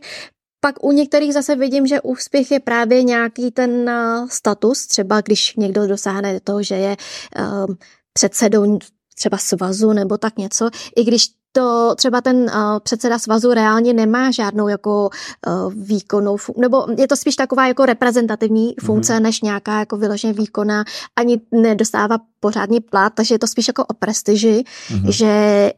[0.59, 3.91] Pak u některých zase vidím, že úspěch je právě nějaký ten
[4.29, 6.97] status, třeba když někdo dosáhne toho, že je
[7.39, 7.75] uh,
[8.13, 8.79] předsedou
[9.15, 14.31] třeba svazu nebo tak něco, i když to třeba ten uh, předseda svazu reálně nemá
[14.31, 15.09] žádnou jako
[15.47, 18.85] uh, výkonnou funkci, nebo je to spíš taková jako reprezentativní mhm.
[18.85, 19.21] funkce, mm-hmm.
[19.21, 20.83] než nějaká jako vyloženě výkona,
[21.15, 25.09] ani nedostává pořádný plat, takže je to spíš jako o prestiži, mm-hmm.
[25.09, 25.71] že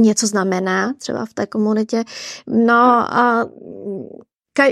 [0.00, 2.04] něco znamená třeba v té komunitě.
[2.46, 2.74] No
[3.14, 3.46] a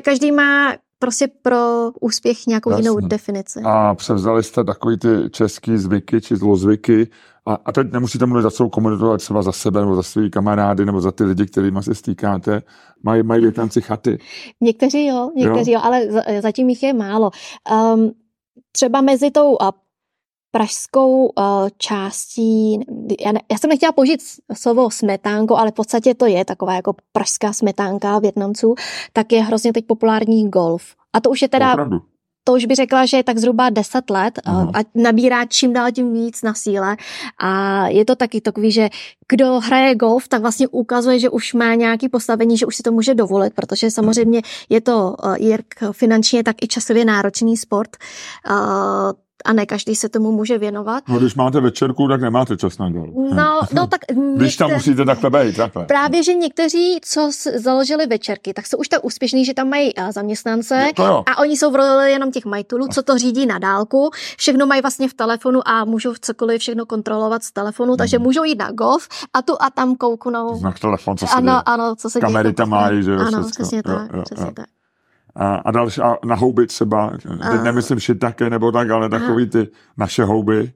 [0.04, 2.82] každý má prostě pro úspěch nějakou Jasně.
[2.82, 3.61] jinou definici.
[3.64, 7.08] A převzali jste takový ty český zvyky či zlozvyky
[7.46, 10.30] a, a teď nemusíte mluvit za celou komunitu, ale třeba za sebe nebo za svý
[10.30, 12.62] kamarády nebo za ty lidi, kterými se stýkáte.
[13.02, 14.18] Mají, mají větnamci chaty?
[14.61, 16.06] Někteří jo, někteří jo, jo ale
[16.40, 17.30] zatím jich je málo.
[17.94, 18.12] Um,
[18.72, 19.56] třeba mezi tou
[20.52, 22.80] pražskou uh, částí,
[23.20, 24.20] já, ne, já jsem nechtěla použít
[24.52, 28.74] slovo smetánko, ale v podstatě to je taková jako pražská smetánka Větnamců,
[29.12, 30.82] tak je hrozně teď populární golf.
[31.12, 31.72] A to už je teda...
[31.72, 32.00] Opravdu
[32.44, 35.92] to už by řekla, že je tak zhruba 10 let uh, a nabírá čím dál
[35.92, 36.96] tím víc na síle.
[37.38, 38.88] A je to taky takový, že
[39.28, 42.92] kdo hraje golf, tak vlastně ukazuje, že už má nějaký postavení, že už si to
[42.92, 47.96] může dovolit, protože samozřejmě je to uh, jak finančně, tak i časově náročný sport.
[49.44, 51.05] A ne každý se tomu může věnovat.
[51.09, 53.35] No, když máte večerku, tak nemáte čas na golf.
[53.35, 54.00] No, no tak...
[54.37, 55.85] když tam musíte takhle být, takhle.
[55.85, 60.12] Právě, že někteří, co založili večerky, tak jsou už tak úspěšní, že tam mají eh,
[60.12, 64.11] zaměstnance no, a oni jsou v roli jenom těch majitelů, co to řídí na dálku.
[64.38, 68.24] Všechno mají vlastně v telefonu a můžou cokoliv všechno kontrolovat z telefonu, takže mm.
[68.24, 70.61] můžou jít na golf a tu a tam kouknou.
[70.62, 71.62] Na telefon, co se ano, děje.
[71.66, 72.55] Ano, co se Kamery děje.
[72.55, 74.52] tam mají, že jo, Ano, přesně tak, jo, jo, přesně jo.
[74.57, 74.66] tak
[75.35, 77.11] a, a další, a na houby třeba,
[77.51, 80.73] teď nemyslím také nebo tak, ale takový ty naše houby.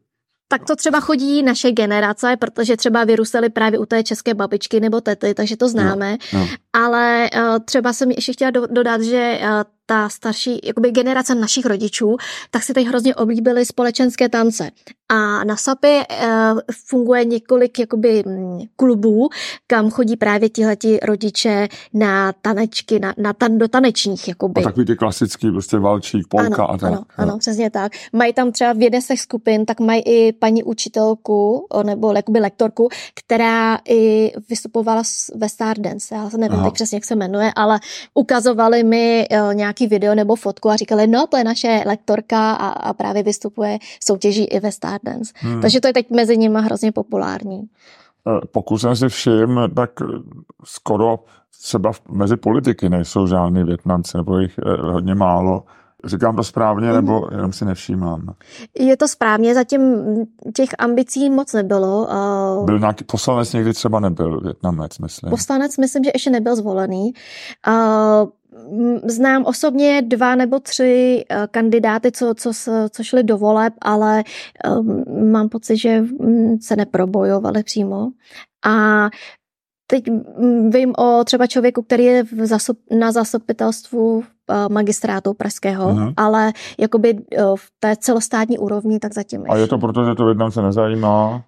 [0.48, 5.00] Tak to třeba chodí naše generace, protože třeba vyrůstaly právě u té české babičky nebo
[5.00, 6.16] tety, takže to známe.
[6.32, 6.48] No, no.
[6.72, 9.48] Ale uh, třeba jsem ještě chtěla do, dodat, že uh,
[9.86, 12.16] ta starší jakoby generace našich rodičů,
[12.50, 14.70] tak si teď hrozně oblíbily společenské tance.
[15.08, 19.28] A na SAPě uh, funguje několik jakoby mm, klubů,
[19.66, 24.28] kam chodí právě tihleti rodiče na tanečky, na, na tan, do tanečních.
[24.28, 24.60] Jakoby.
[24.60, 26.92] A takový ty klasický, prostě valčík, polka ano, a tak.
[26.92, 27.92] Ano, ano, přesně tak.
[28.12, 32.38] Mají tam třeba v jedné z těch skupin, tak mají i paní učitelku, nebo jakoby
[32.38, 35.02] lektorku, která i vystupovala
[35.34, 36.14] ve Stardance.
[36.14, 37.80] Já nevím teď přesně, jak se jmenuje, ale
[38.14, 42.68] ukazovali mi nějak nějaký video nebo fotku a říkali, no to je naše lektorka a,
[42.68, 44.95] a právě vystupuje soutěží i ve Stardance.
[45.36, 45.60] Hmm.
[45.60, 47.60] Takže to je teď mezi nimi hrozně populární.
[47.60, 49.90] E, pokud jsem si všim, tak
[50.64, 51.18] skoro
[51.62, 55.64] třeba mezi politiky nejsou žádný Větnamci, nebo jich e, hodně málo.
[56.04, 57.36] Říkám to správně, nebo mhm.
[57.36, 58.34] jenom si nevšímám?
[58.78, 59.96] Je to správně, zatím
[60.54, 62.08] těch ambicí moc nebylo.
[62.64, 65.30] Byl nějaký poslanec někdy třeba nebyl, Větnamec, myslím.
[65.30, 67.12] Poslanec myslím, že ještě nebyl zvolený.
[69.04, 72.52] Znám osobně dva nebo tři eh, kandidáty, co, co,
[72.90, 74.24] co šli do voleb, ale
[74.78, 78.08] um, mám pocit, že mm, se neprobojovali přímo.
[78.66, 79.08] A
[79.86, 80.04] teď
[80.68, 86.14] vím o třeba člověku, který je v zasop, na zastupitelstvu eh, magistrátu pražského, uh-huh.
[86.16, 90.50] ale jakoby eh, v té celostátní úrovni, tak zatím A je to proto, že to
[90.50, 91.44] se nezajímá?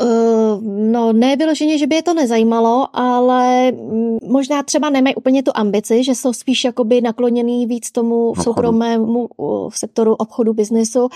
[0.00, 5.42] Uh, no, ne vyloženě, že by je to nezajímalo, ale mm, možná třeba nemají úplně
[5.42, 9.28] tu ambici, že jsou spíš jakoby nakloněný víc tomu v soukromému
[9.68, 11.08] v sektoru obchodu, biznesu.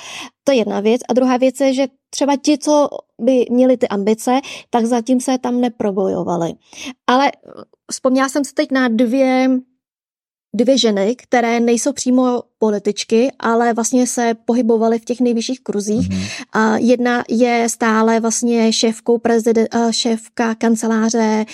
[0.45, 1.01] To je jedna věc.
[1.09, 2.88] A druhá věc je, že třeba ti, co
[3.21, 4.40] by měli ty ambice,
[4.71, 6.53] tak zatím se tam neprobojovali.
[7.07, 7.33] Ale
[7.93, 9.49] vzpomněla jsem se teď na dvě
[10.54, 16.08] dvě ženy, které nejsou přímo političky, ale vlastně se pohybovaly v těch nejvyšších kruzích.
[16.08, 16.44] Mm-hmm.
[16.52, 21.46] A jedna je stále vlastně šéfkou prezident, šéfka kanceláře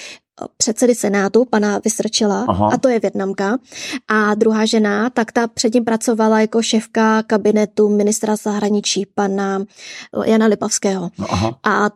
[0.57, 2.71] předsedy Senátu, pana Vysrčila, Aha.
[2.73, 3.59] a to je Větnamka.
[4.09, 9.65] A druhá žena, tak ta předtím pracovala jako šéfka kabinetu ministra zahraničí, pana
[10.25, 11.11] Jana Lipavského.
[11.19, 11.59] No, aha.
[11.65, 11.91] A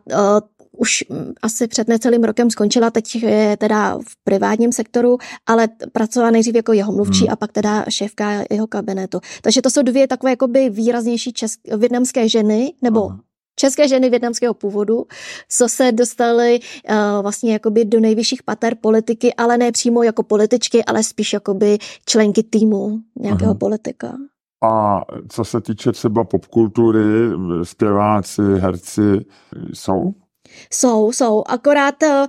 [0.81, 5.17] už mm, asi před necelým rokem skončila, teď je teda v privátním sektoru,
[5.47, 7.33] ale pracovala nejdřív jako jeho mluvčí hmm.
[7.33, 9.19] a pak teda šéfka jeho kabinetu.
[9.41, 13.19] Takže to jsou dvě takové jakoby výraznější česk- větnamské ženy, nebo Aha
[13.55, 15.05] české ženy větnamského původu,
[15.49, 20.85] co se dostaly uh, vlastně jakoby do nejvyšších pater politiky, ale ne přímo jako političky,
[20.85, 23.59] ale spíš jakoby členky týmu nějakého Aha.
[23.59, 24.17] politika.
[24.63, 27.03] A co se týče třeba popkultury,
[27.63, 29.25] zpěváci, herci,
[29.73, 30.13] jsou?
[30.71, 31.43] Jsou, jsou.
[31.47, 32.27] Akorát eh,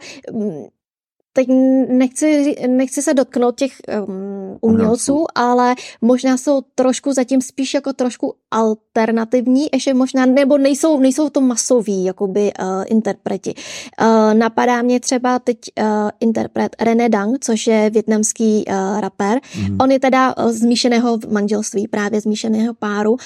[1.33, 1.49] teď
[1.89, 3.73] nechci, nechci se dotknout těch
[4.07, 11.01] um, umělců, ale možná jsou trošku zatím spíš jako trošku alternativní, ještě možná, nebo nejsou,
[11.01, 13.55] nejsou to masoví, jakoby uh, interpreti.
[14.01, 15.87] Uh, napadá mě třeba teď uh,
[16.21, 19.41] interpret René Dang, což je větnamský uh, rapper.
[19.59, 19.79] Mm.
[19.81, 23.17] On je teda uh, z míšeného manželství, právě z míšeného páru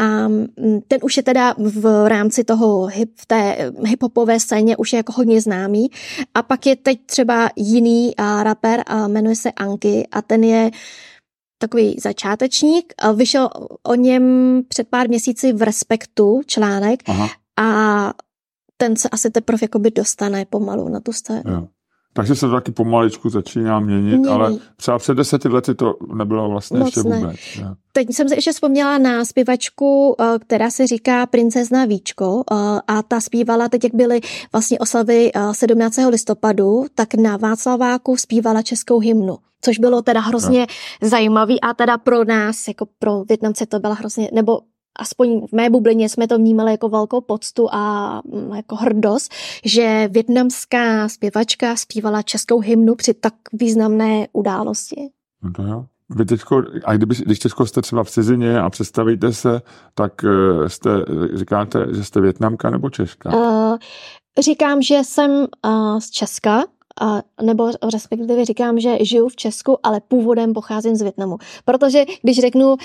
[0.00, 0.46] a mm,
[0.88, 5.12] ten už je teda v rámci toho hip, v té hiphopové scéně už je jako
[5.12, 5.90] hodně známý.
[6.34, 10.70] A pak je teď třeba jiný a rapper, a jmenuje se Anky a ten je
[11.58, 12.94] takový začátečník.
[13.14, 13.50] Vyšel
[13.82, 14.24] o něm
[14.68, 17.28] před pár měsíci v Respektu článek Aha.
[17.60, 18.12] a
[18.76, 21.52] ten se asi teprve jakoby dostane pomalu na tu scénu.
[21.52, 21.68] Jo.
[22.12, 24.26] Takže se to taky pomaličku začíná měnit, Mění.
[24.26, 27.36] ale třeba před deseti lety to nebylo vlastně Moc ještě vůbec.
[27.60, 27.74] Ne.
[27.92, 32.54] Teď jsem se ještě vzpomněla na zpěvačku, eh, která se říká Princezna Víčko eh,
[32.86, 34.20] a ta zpívala teď, jak byly
[34.52, 35.98] vlastně oslavy 17.
[35.98, 40.66] Eh, listopadu, tak na Václaváku zpívala českou hymnu což bylo teda hrozně
[41.02, 41.08] no.
[41.08, 44.60] zajímavý a teda pro nás, jako pro Větnamce to byla hrozně, nebo
[44.98, 49.32] aspoň v mé bublině jsme to vnímali jako velkou poctu a mm, jako hrdost,
[49.64, 55.10] že větnamská zpěvačka zpívala českou hymnu při tak významné události.
[55.42, 55.86] No to jo.
[56.16, 59.62] Vy teďko, a kdyby, když teďko jste třeba v cizině a představíte se,
[59.94, 60.90] tak eh, jste,
[61.34, 63.36] říkáte, že jste větnamka nebo češka?
[63.36, 63.76] Uh,
[64.38, 66.64] říkám, že jsem uh, z Česka,
[67.00, 71.38] a, nebo respektive říkám, že žiju v Česku, ale původem pocházím z Větnamu.
[71.64, 72.76] Protože když řeknu, uh,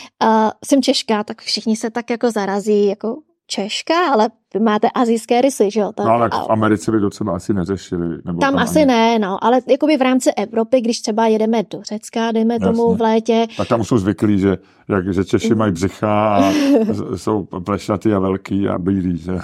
[0.66, 5.72] jsem Češka, tak všichni se tak jako zarazí, jako Češka, ale vy máte azijské rysy,
[5.72, 5.92] že jo?
[5.92, 8.08] Tam, no ale v Americe by docela asi neřešili.
[8.26, 8.86] Nebo tam, tam asi ani...
[8.86, 12.68] ne, no, ale jakoby v rámci Evropy, když třeba jedeme do Řecka, dejme Jasně.
[12.68, 13.48] tomu v létě.
[13.58, 14.58] Tak tam jsou zvyklí, že,
[14.90, 16.54] jak, že Češi mají břicha a
[17.16, 19.34] jsou plešatý a velký a bílý, že?
[19.34, 19.40] Uh,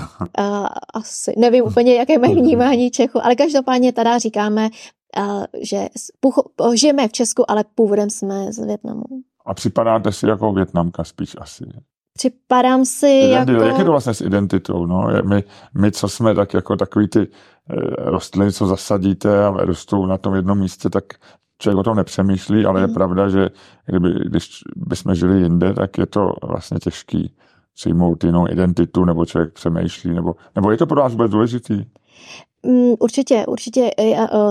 [0.94, 4.70] asi, nevím úplně, jaké mají vnímání Čechu, ale každopádně teda říkáme,
[5.18, 5.88] uh, že
[6.74, 9.04] žijeme v Česku, ale původem jsme z Větnamu.
[9.46, 11.66] A připadáte si jako Větnamka spíš asi.
[12.14, 13.66] Připadám si Identity, jako...
[13.66, 14.86] Jak je to vlastně s identitou?
[14.86, 15.08] No?
[15.24, 15.44] My,
[15.74, 20.36] my, co jsme tak jako takový ty eh, rostliny, co zasadíte a rostou na tom
[20.36, 21.04] jednom místě, tak
[21.62, 22.90] člověk o tom nepřemýšlí, ale mm.
[22.90, 23.50] je pravda, že
[23.86, 27.36] kdyby, když bychom žili jinde, tak je to vlastně těžký
[27.76, 31.86] přijmout jinou identitu, nebo člověk přemýšlí, nebo, nebo je to pro vás vůbec důležitý?
[32.64, 33.92] Mm, určitě, určitě.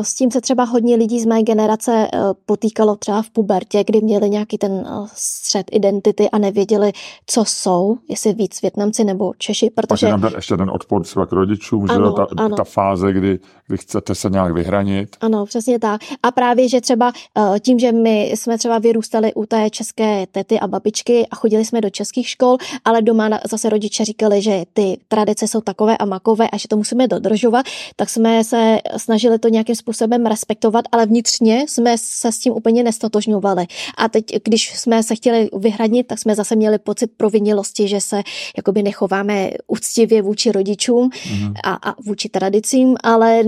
[0.02, 2.08] S tím se třeba hodně lidí z mé generace e,
[2.46, 6.92] potýkalo třeba v pubertě, kdy měli nějaký ten e, střed identity a nevěděli,
[7.26, 10.08] co jsou, jestli víc Větnamci nebo Češi, protože...
[10.08, 12.56] Pak je ještě ten odpor třeba k rodičům, ano, že ta, ano.
[12.56, 15.16] ta fáze, kdy, kdy chcete se nějak vyhranit.
[15.20, 16.00] Ano, přesně tak.
[16.22, 17.12] A právě, že třeba
[17.56, 21.64] e, tím, že my jsme třeba vyrůstali u té české tety a babičky a chodili
[21.64, 26.04] jsme do českých škol, ale doma zase rodiče říkali, že ty tradice jsou takové a
[26.04, 27.66] makové a že to musíme dodržovat,
[28.00, 32.82] tak jsme se snažili to nějakým způsobem respektovat, ale vnitřně jsme se s tím úplně
[32.82, 33.66] nestotožňovali.
[33.96, 38.22] A teď, když jsme se chtěli vyhradnit, tak jsme zase měli pocit provinilosti, že se
[38.56, 41.54] jakoby nechováme úctivě vůči rodičům mm.
[41.64, 43.42] a, a vůči tradicím, ale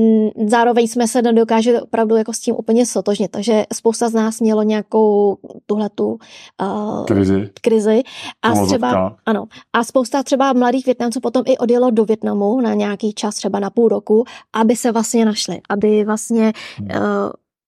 [0.47, 3.31] zároveň jsme se nedokáželi opravdu jako s tím úplně stotožnit.
[3.31, 5.37] Takže spousta z nás mělo nějakou
[5.67, 6.19] tuhletu
[6.63, 7.51] uh, krizi.
[7.61, 8.03] krizi.
[8.43, 13.13] A třeba, ano, a spousta třeba mladých Větnamců potom i odjelo do Větnamu na nějaký
[13.13, 16.89] čas, třeba na půl roku aby se vlastně našli, aby vlastně uh,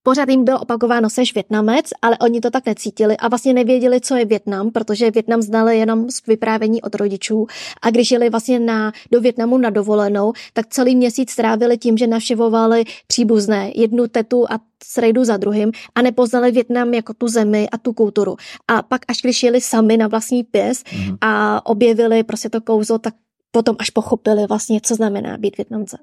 [0.05, 4.17] pořád jim bylo opakováno, seš Větnamec, ale oni to tak necítili a vlastně nevěděli, co
[4.17, 7.47] je Větnam, protože Větnam znali jenom z vyprávění od rodičů
[7.83, 12.07] a když jeli vlastně na, do Větnamu na dovolenou, tak celý měsíc strávili tím, že
[12.07, 17.79] navštěvovali příbuzné, jednu tetu a srejdu za druhým a nepoznali Větnam jako tu zemi a
[17.79, 18.37] tu kulturu.
[18.69, 21.17] A pak až když jeli sami na vlastní pěs mm.
[21.21, 23.15] a objevili prostě to kouzo, tak
[23.55, 26.01] potom až pochopili vlastně, co znamená být Větnamcem.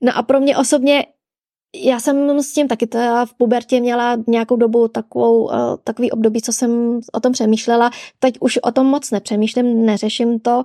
[0.00, 1.06] No a pro mě osobně
[1.76, 6.42] já jsem s tím taky teda v pubertě měla nějakou dobu takovou, uh, takový období,
[6.42, 7.90] co jsem o tom přemýšlela.
[8.18, 10.62] Teď už o tom moc nepřemýšlím, neřeším to.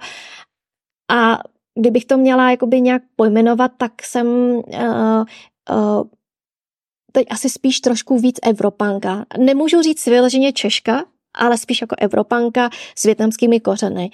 [1.12, 1.40] A
[1.80, 4.64] kdybych to měla jakoby nějak pojmenovat, tak jsem uh,
[5.70, 6.04] uh,
[7.12, 9.26] teď asi spíš trošku víc Evropanka.
[9.38, 14.10] Nemůžu říct vyloženě Češka, ale spíš jako Evropanka s větnamskými kořeny.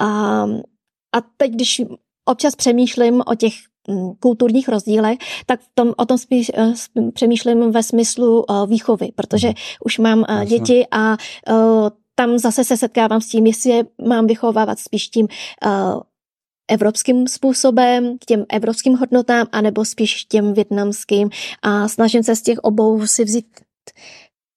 [0.00, 0.46] A,
[1.14, 1.82] a teď, když
[2.24, 3.54] občas přemýšlím o těch
[3.88, 6.52] Mm, kulturních rozdílech, tak tom, o tom spíš
[6.96, 9.56] uh, přemýšlím ve smyslu uh, výchovy, protože mhm.
[9.84, 11.16] už mám uh, děti a
[12.14, 15.28] tam zase se setkávám s tím, jestli je mám vychovávat spíš tím
[16.70, 21.30] evropským způsobem, k těm evropským hodnotám, anebo spíš těm větnamským
[21.62, 23.46] a snažím se z těch obou si vzít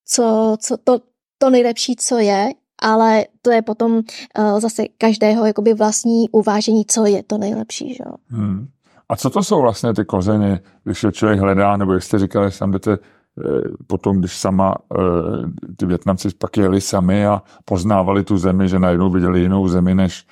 [0.05, 0.99] co, co to,
[1.37, 2.49] to nejlepší, co je
[2.81, 7.93] ale to je potom uh, zase každého jakoby vlastní uvážení, co je to nejlepší.
[7.93, 8.03] Že?
[8.27, 8.67] Hmm.
[9.09, 12.51] A co to jsou vlastně ty kořeny, když je člověk hledá, nebo jak jste říkali,
[12.51, 15.01] sam jdete eh, potom, když sama eh,
[15.77, 20.25] ty Větnamci pak jeli sami a poznávali tu zemi, že najednou viděli jinou zemi než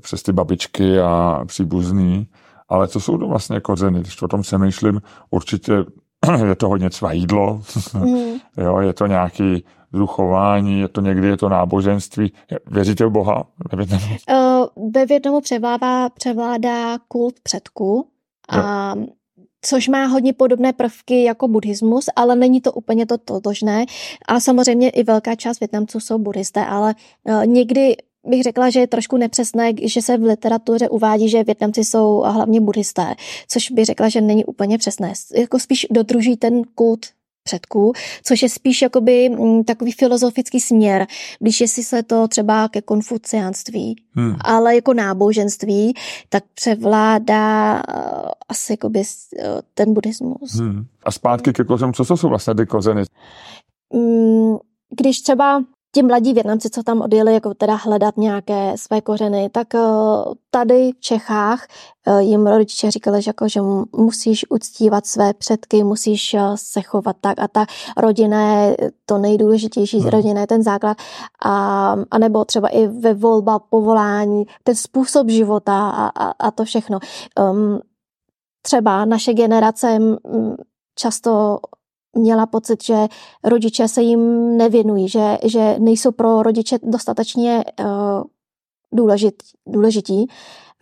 [0.00, 2.28] přes ty babičky a příbuzný.
[2.68, 4.00] Ale co jsou to vlastně kořeny?
[4.00, 5.84] Když o tom přemýšlím, určitě
[6.44, 7.62] je to hodně svá jídlo,
[7.94, 8.38] mm.
[8.64, 12.32] jo, je to nějaký duchování, je to někdy je to náboženství.
[12.66, 14.04] Věříte v Boha ve Větnamu?
[14.30, 18.06] Uh, ve Větnamu převládá, převládá kult předků,
[18.48, 18.94] a,
[19.62, 23.84] což má hodně podobné prvky jako buddhismus, ale není to úplně to totožné.
[24.28, 28.86] A samozřejmě i velká část Větnamců jsou buddhisté, ale uh, někdy bych řekla, že je
[28.86, 33.14] trošku nepřesné, že se v literatuře uvádí, že Větnamci jsou hlavně buddhisté,
[33.48, 35.12] což bych řekla, že není úplně přesné.
[35.34, 37.06] Jako spíš dodruží ten kult
[37.48, 37.92] předků,
[38.22, 41.06] což je spíš jakoby mm, takový filozofický směr,
[41.40, 44.36] blíže si se to třeba ke konfuciánství, hmm.
[44.44, 45.94] ale jako náboženství,
[46.28, 49.44] tak převládá uh, asi jakoby uh,
[49.74, 50.54] ten buddhismus.
[50.54, 50.84] Hmm.
[51.02, 53.02] A zpátky ke kořenům, co jsou vlastně ty kořeny?
[53.88, 54.58] Um,
[55.00, 59.74] když třeba ti mladí Větnamci, co tam odjeli jako teda hledat nějaké své kořeny, tak
[59.74, 59.80] eh,
[60.50, 61.66] tady v Čechách
[62.06, 63.60] eh, jim rodiče říkali, že, jako, že
[63.96, 67.66] musíš uctívat své předky, musíš eh, se chovat tak a ta
[67.96, 68.76] rodina je
[69.06, 70.08] to nejdůležitější, hmm.
[70.08, 70.96] rodina je ten základ
[71.44, 76.64] a, a nebo třeba i ve volba povolání, ten způsob života a, a, a to
[76.64, 76.98] všechno.
[77.40, 77.80] Um,
[78.62, 79.98] třeba naše generace
[80.94, 81.58] často
[82.16, 83.06] měla pocit, že
[83.44, 87.86] rodiče se jim nevěnují, že, že nejsou pro rodiče dostatečně uh,
[88.92, 89.34] důležit,
[89.66, 90.26] důležití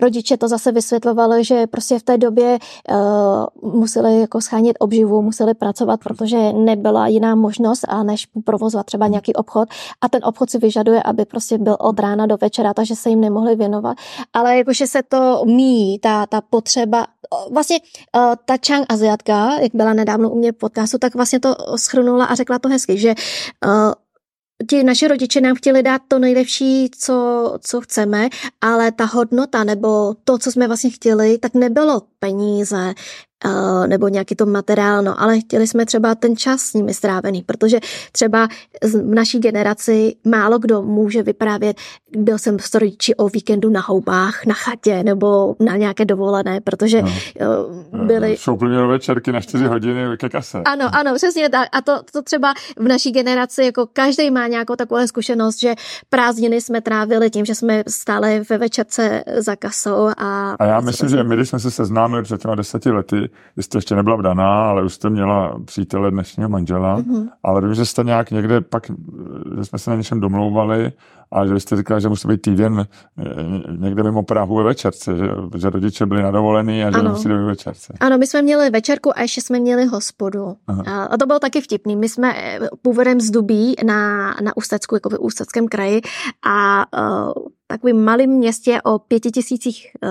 [0.01, 2.59] rodiče to zase vysvětlovali, že prostě v té době
[2.91, 9.07] uh, museli jako schánět obživu, museli pracovat, protože nebyla jiná možnost, a než provozovat třeba
[9.07, 9.69] nějaký obchod
[10.01, 13.21] a ten obchod si vyžaduje, aby prostě byl od rána do večera, takže se jim
[13.21, 13.97] nemohli věnovat.
[14.33, 17.07] Ale jakože se to míjí, ta, ta potřeba,
[17.51, 17.79] vlastně
[18.17, 22.25] uh, ta Chang Aziatka, jak byla nedávno u mě v podcastu, tak vlastně to schrnula
[22.25, 23.15] a řekla to hezky, že
[24.71, 28.29] ti naši rodiče nám chtěli dát to nejlepší, co, co chceme,
[28.61, 32.95] ale ta hodnota nebo to, co jsme vlastně chtěli, tak nebylo peníze,
[33.87, 37.79] nebo nějaký to materiál, no, ale chtěli jsme třeba ten čas s nimi strávený, protože
[38.13, 38.49] třeba
[38.83, 41.77] v naší generaci málo kdo může vyprávět,
[42.17, 47.03] byl jsem s rodiči o víkendu na houbách, na chatě nebo na nějaké dovolené, protože
[47.03, 47.11] no.
[48.05, 48.37] Byly...
[48.37, 50.63] Šouplinové večerky na čtyři hodiny ke kase.
[50.65, 51.69] Ano, ano, přesně tak.
[51.73, 55.75] A to, to třeba v naší generaci, jako každý má nějakou takovou zkušenost, že
[56.11, 60.09] prázdniny jsme trávili tím, že jsme stále ve večerce za kasou.
[60.17, 63.26] A, a já myslím, že my, když jsme se seznámili před těma deseti lety,
[63.57, 67.29] jste ještě nebyla vdaná, ale už jste měla přítele dnešního manžela, mm-hmm.
[67.43, 68.91] ale vím, že jste nějak někde pak,
[69.57, 70.93] že jsme se na něčem domlouvali
[71.33, 72.87] a že jste říkala, že musí být týden
[73.19, 73.25] eh,
[73.77, 77.11] někde mimo Prahu ve večerce, že, že rodiče byli nadovolení a že ano.
[77.11, 77.93] musí ve večerce.
[78.01, 80.57] Ano, my jsme měli večerku a ještě jsme měli hospodu.
[80.67, 81.05] Aha.
[81.05, 81.97] A to bylo taky vtipný.
[81.97, 86.01] My jsme eh, původem z Dubí na, na Ústecku, jako v Ústeckém kraji
[86.47, 87.33] a uh,
[87.67, 90.11] takovým malým městě o pěti tisících uh,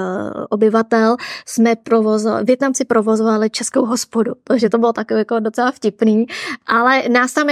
[0.49, 6.25] obyvatel jsme provozovali, Větnamci provozovali českou hospodu, takže to bylo takové jako docela vtipný,
[6.67, 7.47] ale nás tam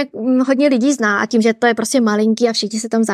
[0.46, 3.04] hodně lidí zná a tím, že to je prostě malinký a všichni se tam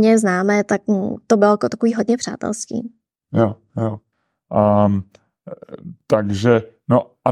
[0.00, 2.92] vzájemně známe, tak mm, to bylo jako takový hodně přátelský.
[3.32, 3.98] Jo, jo.
[4.86, 5.04] Um,
[6.06, 7.30] takže, no a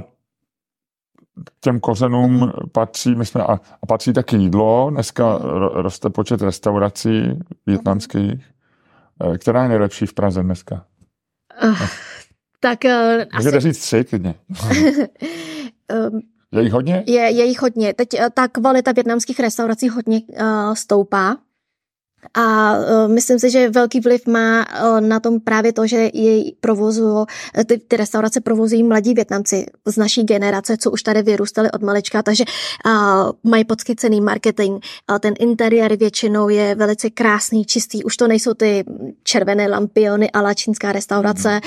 [1.61, 3.53] těm kořenům patří, my jsme, a,
[3.83, 5.39] a patří taky jídlo, dneska
[5.73, 8.59] roste počet restaurací větnamských,
[9.21, 10.87] Eh, která je nejlepší v Praze dneska?
[11.65, 11.79] Uh,
[12.61, 13.69] tak uh, Můžete asi...
[13.69, 14.35] říct tři klidně.
[16.11, 16.21] um,
[16.53, 17.05] je jich hodně?
[17.07, 17.95] Je, je jich hodně.
[17.95, 21.37] Teď uh, ta kvalita větnamských restaurací hodně uh, stoupá.
[22.35, 26.57] A uh, myslím si, že velký vliv má uh, na tom právě to, že jej
[26.61, 27.27] provozu,
[27.59, 31.83] e, ty, ty restaurace provozují mladí Větnamci z naší generace, co už tady vyrůstali od
[31.83, 32.45] malička, takže
[32.87, 34.85] uh, mají podchycený marketing.
[35.11, 38.05] Uh, ten interiér většinou je velice krásný, čistý.
[38.05, 38.85] Už to nejsou ty
[39.23, 41.61] červené lampiony a čínská restaurace mm.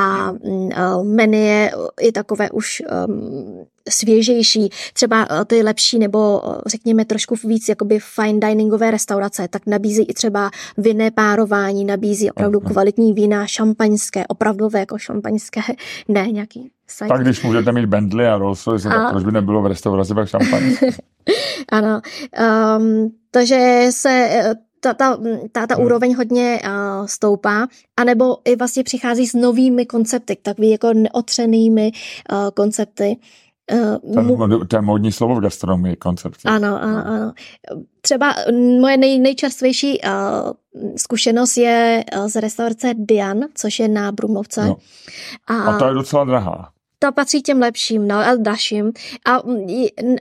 [0.00, 6.60] a uh, menu je i takové už um, svěžejší, třeba eh, ty lepší nebo eh,
[6.66, 12.60] řekněme trošku víc jakoby fine diningové restaurace, tak nabízí i třeba vinné párování, nabízí opravdu
[12.60, 15.60] kvalitní vína, šampaňské, opravdové jako šampaňské,
[16.08, 17.08] ne nějaký Sajt.
[17.08, 20.28] Tak když můžete mít Bentley a Rolls Royce, tak proč by nebylo v restauraci pak
[20.28, 20.62] šampaň?
[21.68, 22.00] ano,
[22.78, 25.18] um, takže se eh, ta, ta,
[25.52, 25.84] ta, ta hmm.
[25.84, 27.66] úroveň hodně uh, stoupá,
[27.96, 31.92] anebo i vlastně přichází s novými koncepty, takovými jako neotřenými
[32.32, 33.16] uh, koncepty.
[33.72, 36.48] Uh, Ten, to je módní slovo v gastronomii, koncepce.
[36.48, 37.32] Ano, ano, ano.
[38.00, 38.34] Třeba
[38.80, 40.10] moje nej, nejčerstvější uh,
[40.96, 44.64] zkušenost je uh, z restaurace Dian, což je na Brumovce.
[44.64, 44.76] No.
[45.46, 46.73] A, a to je docela drahá
[47.06, 48.92] to patří těm lepším, no, a dalším.
[49.26, 49.44] A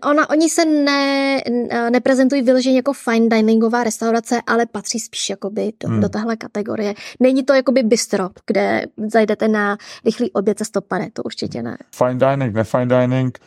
[0.10, 1.42] ona, oni se ne,
[1.90, 6.02] neprezentují vyloženě jako fine diningová restaurace, ale patří spíš jakoby do, hmm.
[6.02, 6.94] do téhle kategorie.
[7.20, 11.78] Není to jakoby bistro, kde zajdete na rychlý oběd ze stopane, to určitě ne.
[11.96, 13.40] Fine dining, ne fine dining,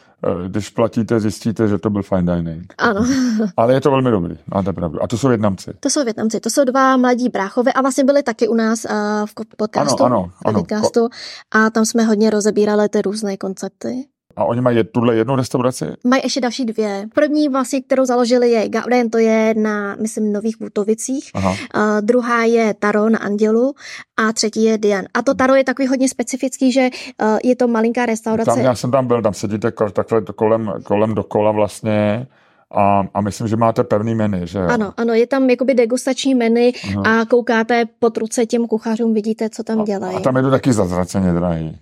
[0.48, 2.74] když platíte, zjistíte, že to byl fine dining.
[2.78, 3.06] Ano.
[3.56, 5.02] Ale je to velmi dobrý, máte pravdu.
[5.02, 5.72] A to jsou Větnamci.
[5.80, 8.90] To jsou Větnamci, to jsou dva mladí bráchové a vlastně byli taky u nás uh,
[9.26, 10.04] v podcastu.
[10.04, 10.58] Ano, ano, ano.
[10.58, 11.08] Podcastu,
[11.50, 14.08] a tam jsme hodně rozebírali ty různé koncepty.
[14.36, 15.84] A oni mají tuhle jednu restauraci?
[16.04, 17.06] Mají ještě další dvě.
[17.14, 21.30] První vlastně, kterou založili je Gauden, to je na, myslím, Nových Vutovicích.
[21.34, 21.52] Uh,
[22.00, 23.74] druhá je Taro na Andělu
[24.16, 25.04] a třetí je Dian.
[25.14, 26.88] A to Taro je takový hodně specifický, že
[27.22, 28.50] uh, je to malinká restaurace.
[28.50, 32.26] Tam já jsem tam byl, tam sedíte takhle kolem, kolem dokola vlastně
[32.70, 34.66] a, a myslím, že máte pevný menu, že jo?
[34.68, 37.20] Ano, ano, je tam jakoby degustační menu uh-huh.
[37.20, 40.16] a koukáte po truce těm kuchařům, vidíte, co tam dělají.
[40.16, 41.78] A tam je to taky zazraceně drahý.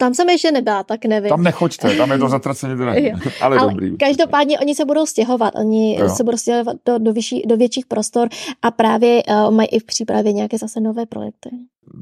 [0.00, 1.28] Tam jsem ještě nebyla, tak nevím.
[1.28, 3.96] Tam nechoďte, tam je to zatraceně drahé, ale, ale dobrý.
[3.96, 6.08] Každopádně oni se budou stěhovat, oni jo.
[6.08, 8.28] se budou stěhovat do, do, vyšší, do větších prostor
[8.62, 11.50] a právě uh, mají i v přípravě nějaké zase nové projekty.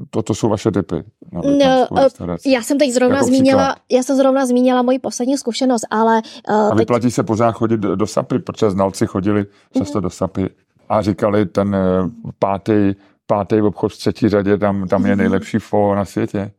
[0.09, 0.95] Toto jsou vaše typy.
[1.31, 1.41] No,
[1.91, 6.21] uh, já jsem teď zrovna jako zmínila, já jsem zrovna zmínila moji poslední zkušenost, ale...
[6.49, 7.13] Uh, a vyplatí teď...
[7.13, 9.45] se pořád chodit do, do SAPy, protože znalci chodili
[9.77, 10.01] často mm.
[10.01, 10.49] do SAPy
[10.89, 11.77] a říkali, ten
[12.39, 12.93] pátý,
[13.27, 15.19] pátý obchod v třetí řadě, tam, tam je mhm.
[15.19, 16.51] nejlepší fo na světě.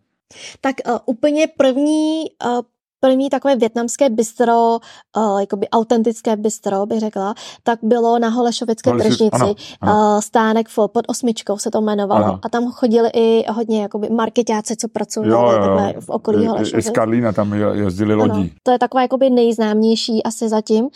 [0.61, 2.61] Tak uh, úplně první uh,
[3.01, 4.79] první takové větnamské bistro,
[5.17, 9.29] uh, jakoby autentické bistro, bych řekla, tak bylo na Holešovické tržnici.
[9.33, 10.15] Ano, ano.
[10.15, 12.25] Uh, stánek pod osmičkou se to jmenovalo.
[12.25, 12.39] Ano.
[12.43, 16.87] A tam chodili i hodně jakoby marketáci, co pracovali jo, jo, takhle v okolí Holešovic.
[16.87, 18.41] I z Karlína tam jezdili lodí.
[18.41, 20.89] Ano, to je taková jakoby nejznámější asi zatím,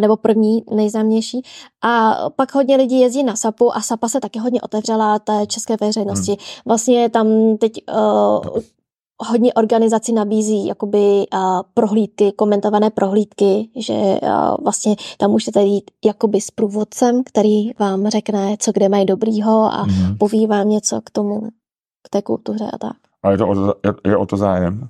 [0.00, 1.42] nebo první nejznámější.
[1.84, 5.76] A pak hodně lidí jezdí na SAPu a SAPa se taky hodně otevřela té české
[5.80, 6.30] veřejnosti.
[6.30, 6.62] Hmm.
[6.66, 8.60] Vlastně tam teď uh,
[9.18, 16.40] hodně organizací nabízí jakoby uh, prohlídky, komentované prohlídky, že uh, vlastně tam můžete jít jakoby
[16.40, 20.16] s průvodcem, který vám řekne, co kde mají dobrýho a mm-hmm.
[20.18, 21.40] poví vám něco k tomu,
[22.02, 22.96] k té kultuře a tak.
[23.22, 24.88] A je, to o to, je, je o to zájem?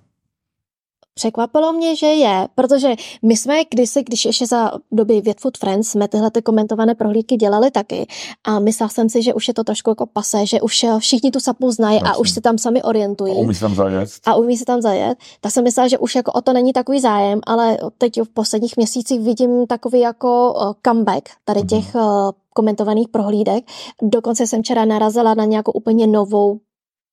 [1.19, 6.09] Překvapilo mě, že je, protože my jsme kdysi, když ještě za doby Vietfood Friends jsme
[6.09, 8.07] tyhle ty komentované prohlídky dělali taky
[8.45, 11.41] a myslel jsem si, že už je to trošku jako pase, že už všichni tu
[11.41, 13.33] sapu znají a už se tam sami orientují.
[13.33, 14.11] A umí se tam zajet.
[14.27, 15.19] A umí se tam zajet.
[15.41, 18.77] Tak jsem myslela, že už jako o to není takový zájem, ale teď v posledních
[18.77, 20.55] měsících vidím takový jako
[20.87, 21.69] comeback tady mhm.
[21.69, 22.33] těch mm-hmm.
[22.55, 23.65] komentovaných prohlídek.
[24.03, 26.59] Dokonce jsem včera narazila na nějakou úplně novou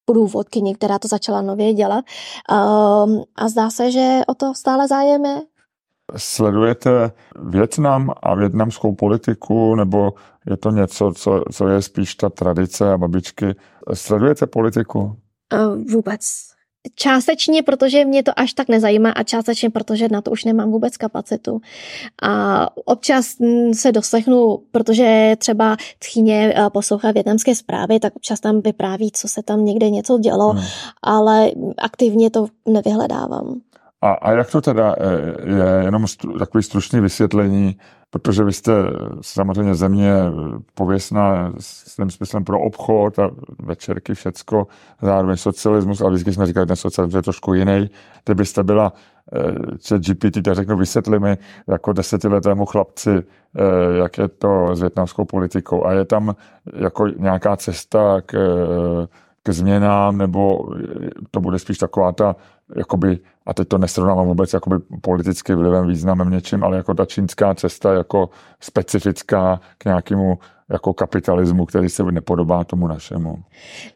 [0.06, 2.06] průvodkyni, která to začala nově dělat.
[2.51, 5.41] Um, a zdá se, že o to stále zájem je.
[6.18, 7.12] Sledujete
[7.43, 10.14] Větnam a větnamskou politiku, nebo
[10.49, 13.56] je to něco, co, co je spíš ta tradice a babičky?
[13.93, 15.18] Sledujete politiku?
[15.53, 16.55] Uh, vůbec.
[16.96, 20.98] Částečně, protože mě to až tak nezajímá a částečně, protože na to už nemám vůbec
[20.98, 21.62] kapacitu.
[22.22, 23.36] A občas
[23.74, 29.44] se doslechnu, protože třeba tchyně eh, poslouchá větnamské zprávy, tak občas tam vypráví, co se
[29.44, 30.64] tam někde něco dělo, hmm.
[31.02, 33.62] ale aktivně to nevyhledávám.
[34.06, 37.78] A, a jak to teda eh, je, jenom stru, takový stručný vysvětlení,
[38.10, 38.72] protože vy jste
[39.22, 40.14] samozřejmě země
[40.74, 44.68] pověstná s tím smyslem pro obchod a večerky, všecko,
[45.01, 47.89] zároveň socialismus, ale vždycky jsme říkali, ten socialismus je trošku jiný.
[48.26, 48.93] Kdybyste byla
[49.88, 51.38] chat eh, GPT, tak řeknu, vysvětli mi
[51.68, 56.36] jako desetiletému chlapci, eh, jak je to s větnamskou politikou a je tam
[56.74, 58.36] jako nějaká cesta k,
[59.46, 60.70] k změnám, nebo
[61.32, 62.36] to bude spíš taková ta
[62.78, 67.56] jakoby, a teď to nesrovnávám vůbec jakoby politicky vlivem, významem něčím, ale jako ta čínská
[67.56, 68.30] cesta jako
[68.60, 70.39] specifická k nějakému
[70.70, 73.38] jako kapitalismu, který se nepodobá tomu našemu.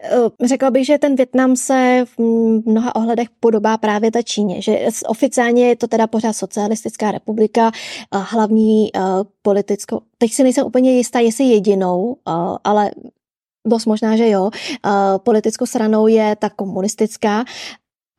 [0.04, 2.22] Eh, řekla bych, že ten Větnam se v
[2.66, 7.72] mnoha ohledech podobá právě ta Číně, že oficiálně je to teda pořád socialistická republika,
[8.12, 9.02] hlavní eh,
[9.41, 12.32] politickou, teď si nejsem úplně jistá, jestli jedinou, eh,
[12.64, 12.91] ale
[13.68, 14.49] dost možná, že jo.
[15.18, 17.45] Politickou stranou je ta komunistická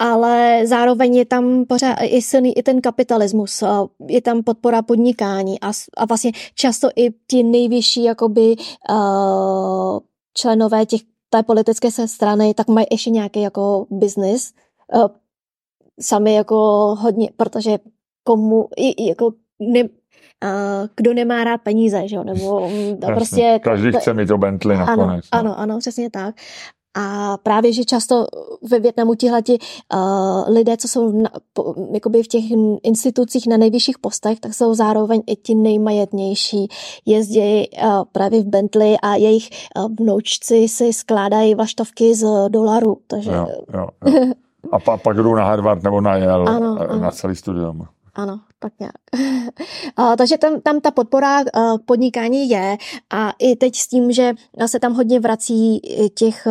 [0.00, 3.62] ale zároveň je tam pořád i silný i ten kapitalismus,
[4.08, 8.56] je tam podpora podnikání a, a vlastně často i ti nejvyšší jakoby
[8.90, 9.98] uh,
[10.34, 14.52] členové těch té politické strany, tak mají ještě nějaký jako business,
[14.94, 15.08] uh,
[16.00, 16.56] sami jako
[17.00, 17.78] hodně, protože
[18.24, 19.82] komu, i, jako ne,
[20.96, 23.60] kdo nemá rád peníze, že jo, nebo mm, Jasně, prostě...
[23.62, 25.24] Každý chce mít to Bentley nakonec.
[25.32, 25.58] Ano, no.
[25.58, 26.34] ano, ano, přesně tak.
[26.94, 28.26] A právě, že často
[28.70, 29.58] ve Větnamu tihleti
[29.94, 32.44] uh, lidé, co jsou na, po, jakoby v těch
[32.82, 36.68] institucích na nejvyšších postech, tak jsou zároveň i ti nejmajetnější.
[37.06, 42.98] Jezdí uh, právě v Bentley a jejich uh, vnoučci si skládají vlaštovky z dolarů.
[43.06, 43.30] Takže...
[43.30, 44.32] Jo, jo, jo.
[44.72, 47.10] A pa, pak jdou na Harvard nebo na Yale ano, na ano.
[47.10, 47.86] celý studium.
[48.14, 48.94] Ano, tak nějak.
[49.96, 51.42] a, takže tam, tam ta podpora a,
[51.84, 52.76] podnikání je
[53.10, 54.32] a i teď s tím, že
[54.66, 55.80] se tam hodně vrací
[56.14, 56.50] těch, a,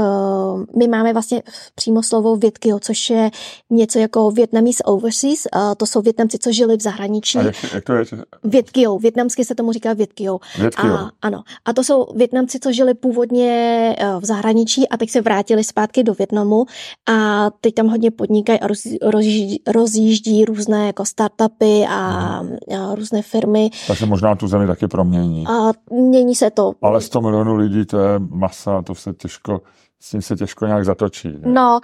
[0.78, 1.44] my máme vlastně
[1.76, 3.32] přímo slovo Větkio, což je
[3.70, 7.38] něco jako Vietnamese Overseas, a to jsou Větnamci, co žili v zahraničí.
[7.38, 8.06] A jak, jak to je?
[8.44, 10.40] Větkio, větnamsky se tomu říká Větkio.
[10.60, 10.94] Větkio.
[10.94, 15.64] A, ano, a to jsou Větnamci, co žili původně v zahraničí a teď se vrátili
[15.64, 16.66] zpátky do Větnamu
[17.10, 22.40] a teď tam hodně podnikají a roz, rozjíždí, rozjíždí různé jako startupy a a,
[22.78, 23.70] a různé firmy.
[23.88, 25.48] Takže možná tu zemi taky promění.
[25.48, 26.72] A mění se to.
[26.82, 29.62] Ale 100 milionů lidí, to je masa, to se těžko
[30.02, 31.28] s tím se těžko nějak zatočí.
[31.28, 31.40] Ne?
[31.44, 31.80] No,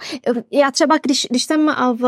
[0.50, 2.02] já třeba, když, když jsem v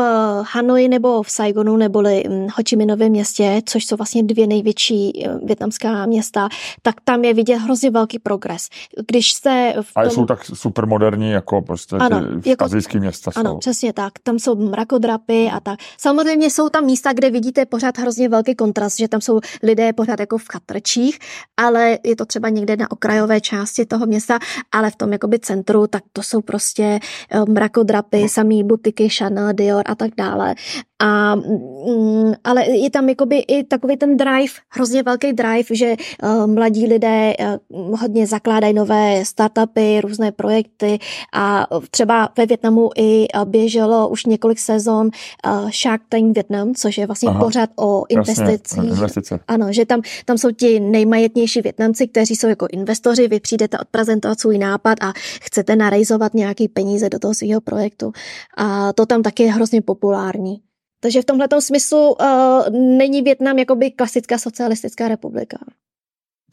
[0.53, 5.39] Hanoi nebo v Saigonu neboli Ho Chi Minovém městě, což jsou vlastně dvě největší eh,
[5.43, 6.49] větnamská města,
[6.81, 8.69] tak tam je vidět hrozně velký progres.
[9.07, 10.03] Když jste v tom...
[10.03, 13.57] A jsou tak super moderní, jako prostě ano, ty jako, azijské města Ano, jsou.
[13.57, 14.13] přesně tak.
[14.23, 15.79] Tam jsou mrakodrapy a tak.
[15.97, 20.19] Samozřejmě jsou tam místa, kde vidíte pořád hrozně velký kontrast, že tam jsou lidé pořád
[20.19, 21.19] jako v chatrčích,
[21.57, 24.39] ale je to třeba někde na okrajové části toho města,
[24.71, 26.99] ale v tom jakoby centru, tak tak to jsou prostě
[27.31, 28.29] eh, mrakodrapy, no.
[28.29, 30.55] samý butiky Chanel, Dior a tak dále.
[30.99, 36.47] A, mm, ale je tam jakoby i takový ten drive, hrozně velký drive, že uh,
[36.47, 37.33] mladí lidé
[37.69, 40.99] uh, hodně zakládají nové startupy, různé projekty
[41.33, 45.09] a třeba ve Větnamu i uh, běželo už několik sezon
[45.45, 48.83] uh, Shark Tank Vietnam, což je vlastně Aha, pořád o investicích.
[48.83, 49.39] investice.
[49.47, 54.39] Ano, že tam, tam jsou ti nejmajetnější Větnamci, kteří jsou jako investoři, vy přijdete odprezentovat
[54.39, 58.11] svůj nápad a chcete narejzovat nějaký peníze do toho svého projektu.
[58.57, 60.61] A to tam taky je hrozně populární.
[60.99, 65.57] Takže v tomhle smyslu uh, není Větnam jakoby klasická socialistická republika.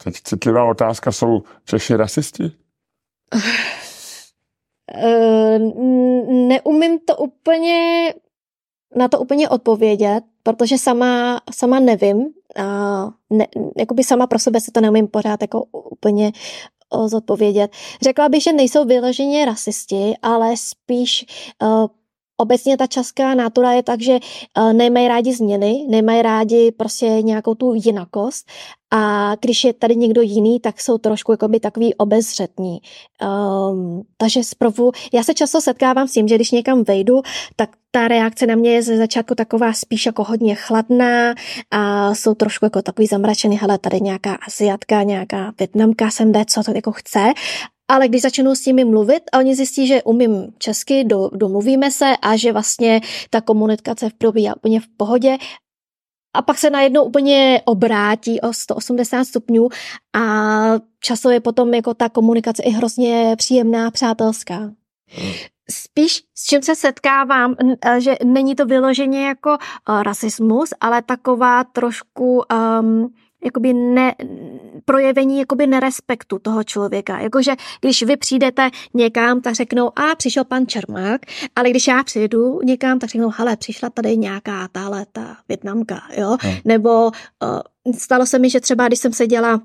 [0.03, 2.51] Teď citlivá otázka, jsou Češi rasisti?
[5.03, 5.59] Uh,
[6.47, 8.13] neumím to úplně
[8.95, 12.17] na to úplně odpovědět, protože sama, sama nevím.
[12.17, 16.31] Uh, ne, jakoby sama pro sebe si to neumím pořád jako úplně
[17.05, 17.71] zodpovědět.
[18.01, 21.25] Řekla bych, že nejsou vyloženě rasisti, ale spíš
[21.61, 21.87] uh,
[22.37, 24.19] Obecně ta česká natura je tak, že
[24.57, 28.51] uh, nemají rádi změny, nemají rádi prostě nějakou tu jinakost
[28.91, 32.79] a když je tady někdo jiný, tak jsou trošku jakoby takový obezřetní.
[33.71, 37.21] Um, takže zprovu, já se často setkávám s tím, že když někam vejdu,
[37.55, 41.35] tak ta reakce na mě je ze začátku taková spíš jako hodně chladná
[41.71, 46.63] a jsou trošku jako takový zamračený, hele, tady nějaká Aziatka, nějaká Větnamka sem jde, co
[46.63, 47.33] to jako chce
[47.87, 52.17] ale když začnu s nimi mluvit a oni zjistí, že umím česky, do, domluvíme se
[52.21, 55.37] a že vlastně ta komunikace probíhá úplně v pohodě
[56.37, 59.69] a pak se najednou úplně obrátí o 180 stupňů
[60.15, 60.21] a
[60.99, 64.71] časově potom jako ta komunikace je hrozně příjemná, přátelská.
[65.71, 67.55] Spíš s čím se setkávám,
[67.97, 72.41] že není to vyloženě jako uh, rasismus, ale taková trošku
[72.81, 73.13] um,
[73.47, 74.15] jakoby ne,
[74.85, 77.19] projevení jakoby nerespektu toho člověka.
[77.19, 81.21] Jakože když vy přijdete někam, tak řeknou, a přišel pan Čermák,
[81.55, 86.37] ale když já přijdu někam, tak řeknou, hele, přišla tady nějaká tahle ta větnamka, jo?
[86.41, 86.53] Hmm.
[86.65, 89.61] Nebo uh, stalo se mi, že třeba, když jsem seděla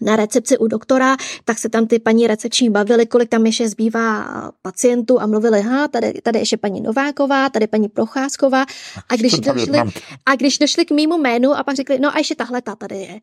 [0.00, 4.26] na recepci u doktora, tak se tam ty paní recepční bavily, kolik tam ještě zbývá
[4.62, 8.64] pacientů a mluvili, ha, tady, tady ještě paní Nováková, tady paní Procházková.
[9.08, 9.78] A když, došli,
[10.26, 12.96] a když došli k mýmu jménu a pak řekli, no a ještě tahle ta tady
[12.96, 13.20] je.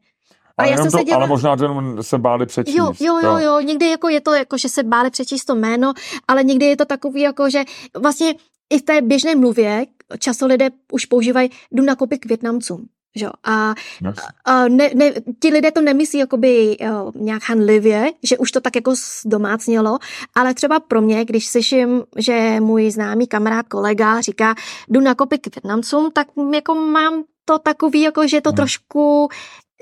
[0.58, 1.24] A já jsem to, dělala...
[1.24, 2.76] Ale možná jenom se báli přečíst.
[2.76, 5.94] Jo, jo, jo, jo, někdy jako je to, jako, že se báli přečíst to jméno,
[6.28, 7.64] ale někdy je to takový, jako, že
[7.98, 8.34] vlastně
[8.70, 9.86] i v té běžné mluvě
[10.20, 12.88] často lidé už používají, jdu nakoupit k Větnamcům.
[13.16, 13.28] Že?
[13.44, 13.74] A,
[14.06, 14.16] yes.
[14.46, 18.76] a ne, ne, ti lidé to nemyslí jakoby uh, nějak hanlivě, že už to tak
[18.76, 18.94] jako
[19.26, 20.00] zdomácnělo,
[20.36, 24.56] ale třeba pro mě, když slyším, že můj známý kamarád, kolega říká,
[24.88, 28.56] jdu nakopit k Větnamcům, tak jako mám to takový, jako že je to hmm.
[28.56, 29.30] trošku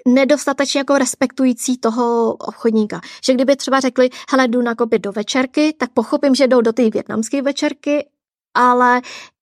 [0.07, 3.01] nedostatečně jako respektující toho obchodníka.
[3.25, 6.89] Že kdyby třeba řekli, hele, jdu nakopit do večerky, tak pochopím, že jdou do té
[6.89, 8.05] větnamské večerky,
[8.53, 9.01] ale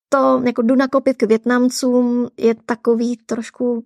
[0.09, 3.83] to jako jdu nakopit k Větnamcům je takový trošku,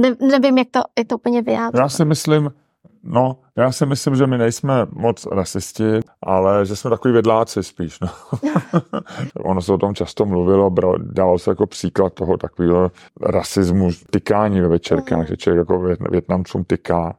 [0.00, 1.80] ne, nevím, jak to, jak to úplně vyjádřit.
[1.80, 2.50] Já si myslím,
[3.02, 8.00] no, já si myslím, že my nejsme moc rasisti, ale že jsme takový vedláci spíš.
[8.00, 8.08] No.
[9.44, 14.68] ono se o tom často mluvilo, dalo se jako příklad toho takového rasismu, tykání ve
[14.68, 15.26] večerkách, mm.
[15.26, 15.78] že člověk jako
[16.10, 17.16] Větnamcům tyká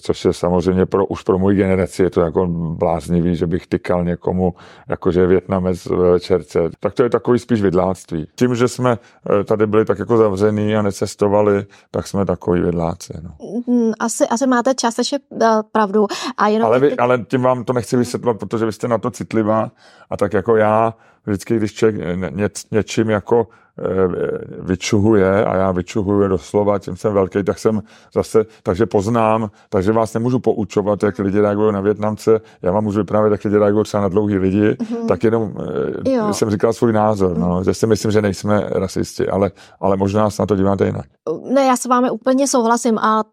[0.00, 4.04] což je samozřejmě pro, už pro můj generaci je to jako bláznivý, že bych tykal
[4.04, 4.54] někomu,
[4.88, 6.58] jakože Větnamec ve večerce.
[6.80, 8.26] Tak to je takový spíš vidláctví.
[8.34, 8.98] Tím, že jsme
[9.40, 13.12] eh, tady byli tak jako zavřený a necestovali, tak jsme takový vidláci.
[13.22, 13.30] No.
[13.66, 16.06] Mm, asi, asi máte částečně eh, pravdu.
[16.36, 19.10] A jenom ale, vy, ale tím vám to nechci vysvětlovat, protože vy jste na to
[19.10, 19.70] citlivá
[20.10, 20.94] a tak jako já
[21.26, 21.96] vždycky, když člověk
[22.34, 23.69] ně, něčím jako Eh,
[24.58, 27.82] vyčuhuje a já vyčuhuju doslova, tím jsem velký, tak jsem
[28.14, 32.98] zase, takže poznám, takže vás nemůžu poučovat, jak lidi reagují na Větnamce, já vám můžu
[32.98, 35.06] vyprávět, jak lidi reagují třeba na dlouhý lidi, mm-hmm.
[35.08, 35.54] tak jenom
[36.06, 36.34] eh, jo.
[36.34, 37.64] jsem říkal svůj názor, no, mm-hmm.
[37.64, 39.50] že si myslím, že nejsme rasisti, ale,
[39.80, 41.06] ale možná se na to díváte jinak.
[41.52, 43.24] Ne, já s vámi úplně souhlasím a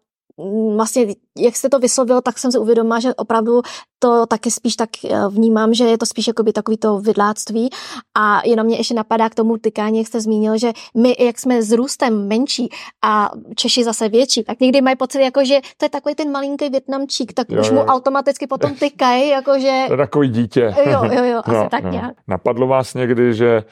[0.76, 1.06] vlastně,
[1.38, 3.62] jak jste to vyslovil, tak jsem si uvědomila, že opravdu
[3.98, 7.70] to taky spíš tak eh, vnímám, že je to spíš jakoby takový to vydláctví
[8.18, 11.62] a jenom mě ještě napadá k tomu tykání, jak jste zmínil, že my, jak jsme
[11.62, 12.68] s růstem menší
[13.04, 16.68] a Češi zase větší, tak někdy mají pocit, jako, že to je takový ten malinký
[16.68, 17.84] větnamčík, tak jo, už mu jo.
[17.84, 19.84] automaticky potom tykají, jakože...
[19.86, 20.74] To je takový dítě.
[20.90, 21.90] Jo, jo, jo, asi no, tak no.
[21.90, 22.14] nějak.
[22.28, 23.64] Napadlo vás někdy, že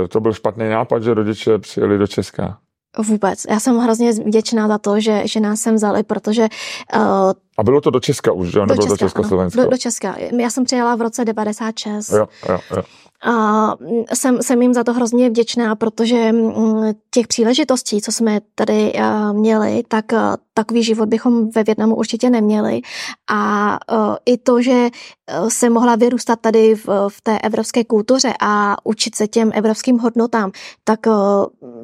[0.00, 2.58] uh, to byl špatný nápad, že rodiče přijeli do Česka?
[2.98, 3.46] Vůbec.
[3.50, 6.48] Já jsem hrozně vděčná za to, že, že nás sem vzali, protože...
[6.96, 7.00] Uh,
[7.58, 8.60] a bylo to do Česka už, že?
[8.60, 10.16] Nebylo do Česka, do no, do, do Česka.
[10.40, 12.10] Já jsem přijela v roce 96.
[12.10, 12.82] Jo, jo, jo.
[13.24, 13.74] A
[14.14, 18.92] jsem, jsem jim za to hrozně vděčná, protože mm, těch příležitostí, co jsme tady
[19.32, 20.04] měli, tak
[20.54, 22.80] takový život bychom ve Větnamu určitě neměli.
[23.30, 23.78] A
[24.26, 24.88] i to, že
[25.48, 30.50] se mohla vyrůstat tady v, v té evropské kultuře a učit se těm evropským hodnotám,
[30.84, 31.00] tak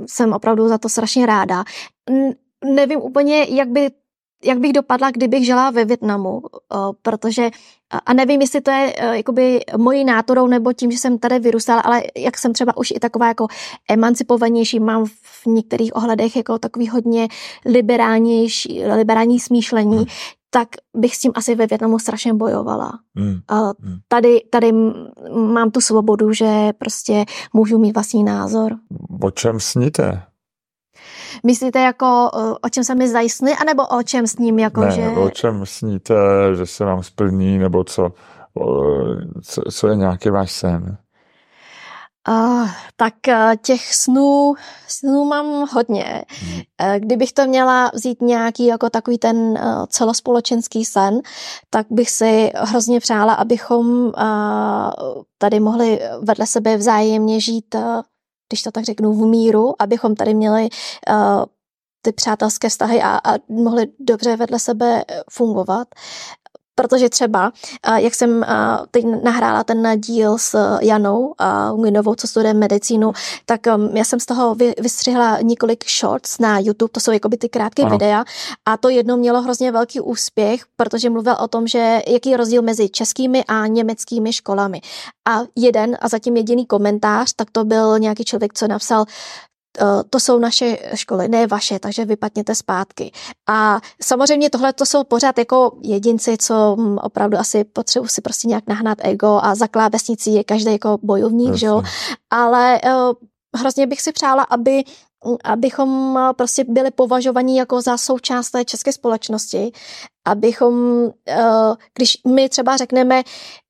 [0.07, 1.64] jsem opravdu za to strašně ráda.
[2.64, 3.91] Nevím úplně, jak by
[4.45, 6.42] jak bych dopadla, kdybych žila ve Větnamu,
[7.03, 7.51] protože
[8.07, 12.03] a nevím, jestli to je jakoby mojí nátorou nebo tím, že jsem tady vyrůstala, ale
[12.16, 13.47] jak jsem třeba už i taková jako
[13.90, 17.28] emancipovanější, mám v některých ohledech jako takový hodně
[17.66, 20.07] liberálnější, liberální smýšlení, hmm.
[20.51, 22.92] tak bych s tím asi ve Větnamu strašně bojovala.
[23.16, 23.40] Hmm.
[23.51, 23.99] hmm.
[24.09, 24.72] Tady, tady
[25.32, 28.76] mám tu svobodu, že prostě můžu mít vlastní názor.
[29.22, 30.22] O čem sníte?
[31.43, 32.30] Myslíte jako,
[32.62, 34.59] o čem se mi zdají sny, anebo o čem s ním?
[34.59, 35.09] Jako, ne, že...
[35.09, 36.14] o čem sníte,
[36.57, 38.12] že se vám splní, nebo co,
[39.43, 40.99] co, co je nějaký váš sen?
[42.28, 44.55] Uh, tak uh, těch snů,
[44.89, 46.24] snů mám hodně.
[46.28, 46.55] Hmm.
[46.55, 51.20] Uh, kdybych to měla vzít nějaký jako takový ten uh, celospolečenský sen,
[51.70, 54.12] tak bych si hrozně přála, abychom uh,
[55.39, 58.01] tady mohli vedle sebe vzájemně žít uh,
[58.49, 61.45] když to tak řeknu, v míru, abychom tady měli uh,
[62.03, 65.88] ty přátelské vztahy a, a mohli dobře vedle sebe fungovat.
[66.74, 67.52] Protože třeba,
[67.96, 68.46] jak jsem
[68.90, 71.34] teď nahrála ten díl s Janou
[71.82, 73.12] Minovou, co studuje medicínu,
[73.46, 77.48] tak um, já jsem z toho vystřihla několik shorts na YouTube, to jsou jakoby ty
[77.48, 77.90] krátké ano.
[77.90, 78.24] videa
[78.64, 82.62] a to jedno mělo hrozně velký úspěch, protože mluvil o tom, že jaký je rozdíl
[82.62, 84.80] mezi českými a německými školami.
[85.28, 89.04] A jeden a zatím jediný komentář, tak to byl nějaký člověk, co napsal,
[90.10, 93.12] to jsou naše školy, ne vaše, takže vypadněte zpátky.
[93.48, 98.48] A samozřejmě tohle to jsou pořád jako jedinci, co hm, opravdu asi potřebují si prostě
[98.48, 101.82] nějak nahnat ego a za klávesnicí je každý jako bojovník, že jo.
[102.30, 103.12] Ale uh,
[103.60, 104.84] hrozně bych si přála, aby
[105.26, 109.72] hm, abychom eh, prostě byli považovaní jako za součást té české společnosti,
[110.26, 111.04] abychom,
[111.94, 113.22] když my třeba řekneme,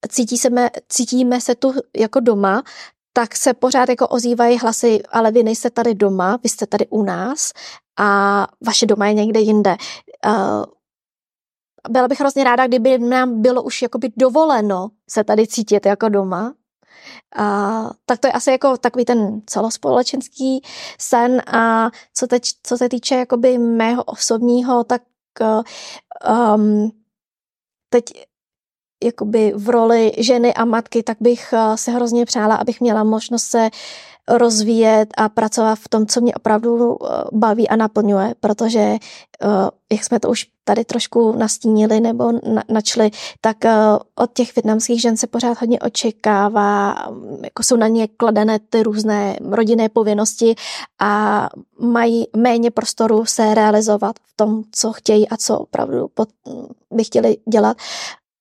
[0.09, 0.49] cítí se,
[0.89, 2.63] cítíme se tu jako doma,
[3.17, 7.03] tak se pořád jako ozývají hlasy, ale vy nejste tady doma, vy jste tady u
[7.03, 7.53] nás
[7.99, 9.77] a vaše doma je někde jinde.
[10.27, 10.65] Uh,
[11.89, 16.55] byla bych hrozně ráda, kdyby nám bylo už jakoby dovoleno se tady cítit jako doma.
[17.37, 20.63] A, tak to je asi jako takový ten celospolečenský
[20.99, 25.03] sen a co, teď, co se týče jakoby mého osobního, tak
[26.57, 26.91] um,
[27.89, 28.05] teď
[29.05, 33.45] jakoby v roli ženy a matky, tak bych eh, se hrozně přála, abych měla možnost
[33.45, 33.71] se
[34.29, 38.99] rozvíjet a pracovat v tom, co mě opravdu eh, baví a naplňuje, protože eh,
[39.93, 42.33] jak jsme to už tady trošku nastínili nebo
[42.69, 43.57] načli, tak
[44.15, 46.95] od těch větnamských žen se pořád hodně očekává,
[47.43, 50.55] jako jsou na ně kladené ty různé rodinné povinnosti
[51.01, 51.49] a
[51.79, 56.09] mají méně prostoru se realizovat v tom, co chtějí a co opravdu
[56.91, 57.77] by chtěli dělat.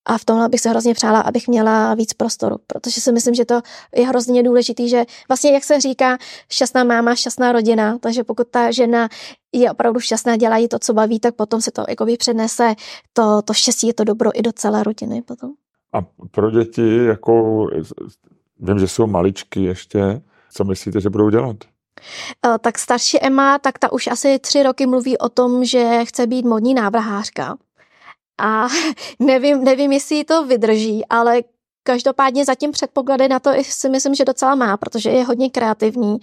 [0.06, 3.46] A v tomhle bych se hrozně přála, abych měla víc prostoru, protože si myslím, že
[3.46, 3.62] to
[3.96, 6.18] je hrozně důležitý, že vlastně, jak se říká,
[6.50, 9.10] šťastná máma, šťastná rodina, takže pokud ta žena
[9.54, 12.76] je opravdu šťastná, dělá jí to, co baví, tak potom se to jakoby přednese
[13.14, 15.52] to, to štěstí, je to dobro i do celé rodiny potom.
[15.94, 16.02] A
[16.32, 17.68] pro děti, jako
[18.60, 21.56] vím, že jsou maličky ještě, co myslíte, že budou dělat?
[22.46, 26.28] Eh, tak starší Emma, tak ta už asi tři roky mluví o tom, že chce
[26.28, 27.58] být modní návrhářka
[28.44, 28.68] a
[29.20, 31.42] nevím, nevím, jestli to vydrží, ale
[31.86, 36.18] Každopádně zatím předpoklady na to si myslím, že docela má, protože je hodně kreativní.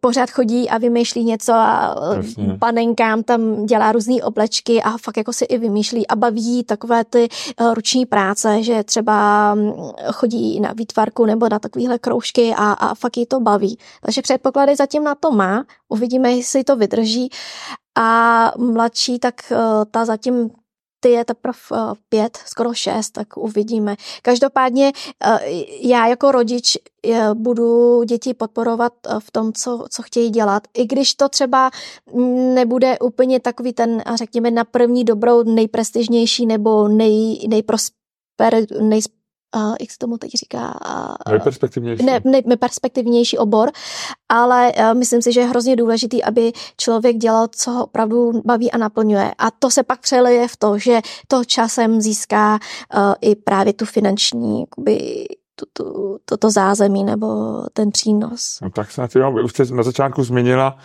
[0.00, 2.56] Pořád chodí a vymýšlí něco a Jasně.
[2.60, 7.28] panenkám tam dělá různé oblečky a fakt jako si i vymýšlí a baví takové ty
[7.60, 9.72] eh, ruční práce, že třeba mm,
[10.12, 13.78] chodí na výtvarku nebo na takovéhle kroužky a, a fakt jí to baví.
[14.02, 15.64] Takže předpoklady zatím na to má.
[15.88, 17.30] Uvidíme, jestli to vydrží.
[17.98, 19.56] A mladší, tak eh,
[19.90, 20.50] ta zatím
[21.06, 23.96] ty je teprve eh, pět, skoro šest, tak uvidíme.
[24.22, 24.92] Každopádně
[25.24, 25.38] eh,
[25.80, 30.62] já jako rodič eh, budu děti podporovat v tom, co, co chtějí dělat.
[30.74, 31.70] I když to třeba
[32.54, 39.00] nebude úplně takový ten, řekněme, na první dobrou nejprestižnější nebo nej, nejprosper, nej,
[39.56, 40.80] uh, jak se tomu teď říká?
[41.26, 42.04] Uh, nejperspektivnější.
[42.04, 43.70] Ne, ne, nejperspektivnější obor,
[44.28, 48.72] ale uh, myslím si, že je hrozně důležitý, aby člověk dělal, co ho opravdu baví
[48.72, 49.34] a naplňuje.
[49.38, 53.84] A to se pak přelije v to, že to časem získá uh, i právě tu
[53.84, 55.26] finanční jakoby,
[55.72, 58.58] to, to, to zázemí nebo ten přínos.
[58.62, 60.78] No tak snad jo, už jste na začátku zmínila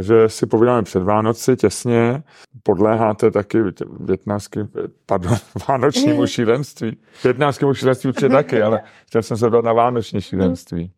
[0.00, 2.22] že si povídáme před Vánoci těsně,
[2.62, 3.58] podléháte taky
[4.00, 4.68] větnamským,
[5.06, 5.36] pardon,
[5.68, 6.96] vánočnímu šílenství.
[7.24, 10.92] Větnamskému šílenství určitě taky, ale chtěl jsem se dát na vánoční šílenství.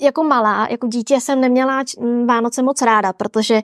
[0.00, 1.84] Jako malá, jako dítě jsem neměla
[2.26, 3.62] Vánoce moc ráda, protože eh,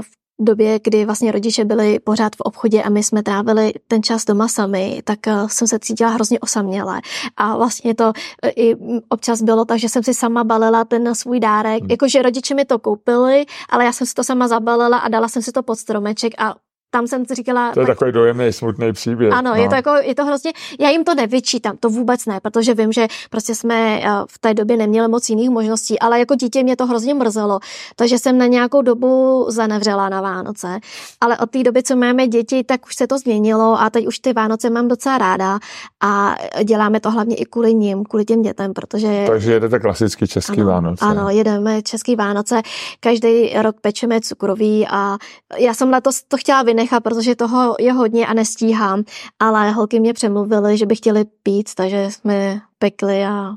[0.00, 4.24] v době, kdy vlastně rodiče byli pořád v obchodě a my jsme trávili ten čas
[4.24, 7.00] doma sami, tak uh, jsem se cítila hrozně osaměle.
[7.36, 8.12] A vlastně to uh,
[8.56, 8.76] i
[9.08, 11.80] občas bylo tak, že jsem si sama balila ten svůj dárek.
[11.80, 11.90] Hmm.
[11.90, 15.42] Jakože rodiče mi to koupili, ale já jsem si to sama zabalila a dala jsem
[15.42, 16.54] si to pod stromeček a
[16.90, 17.72] tam jsem si říkala...
[17.72, 19.32] To je tak, takový dojemný, smutný příběh.
[19.32, 19.62] Ano, no.
[19.62, 20.52] je, to jako, je to hrozně...
[20.80, 24.54] Já jim to nevyčítám, to vůbec ne, protože vím, že prostě jsme eh, v té
[24.54, 27.58] době neměli moc jiných možností, ale jako dítě mě to hrozně mrzelo,
[27.96, 30.78] takže jsem na nějakou dobu zanevřela na Vánoce.
[31.20, 34.18] Ale od té doby, co máme děti, tak už se to změnilo a teď už
[34.18, 35.58] ty Vánoce mám docela ráda
[36.02, 39.24] a děláme to hlavně i kvůli ním, kvůli těm dětem, protože...
[39.28, 41.04] Takže jedete klasicky český ano, Vánoce.
[41.04, 42.62] Ano, jedeme český Vánoce.
[43.00, 45.16] Každý rok pečeme cukroví a
[45.58, 49.02] já jsem letos to chtěla vynechat vynechat, protože toho je hodně a nestíhám,
[49.40, 53.54] ale holky mě přemluvily, že by chtěli pít, takže jsme pekli a,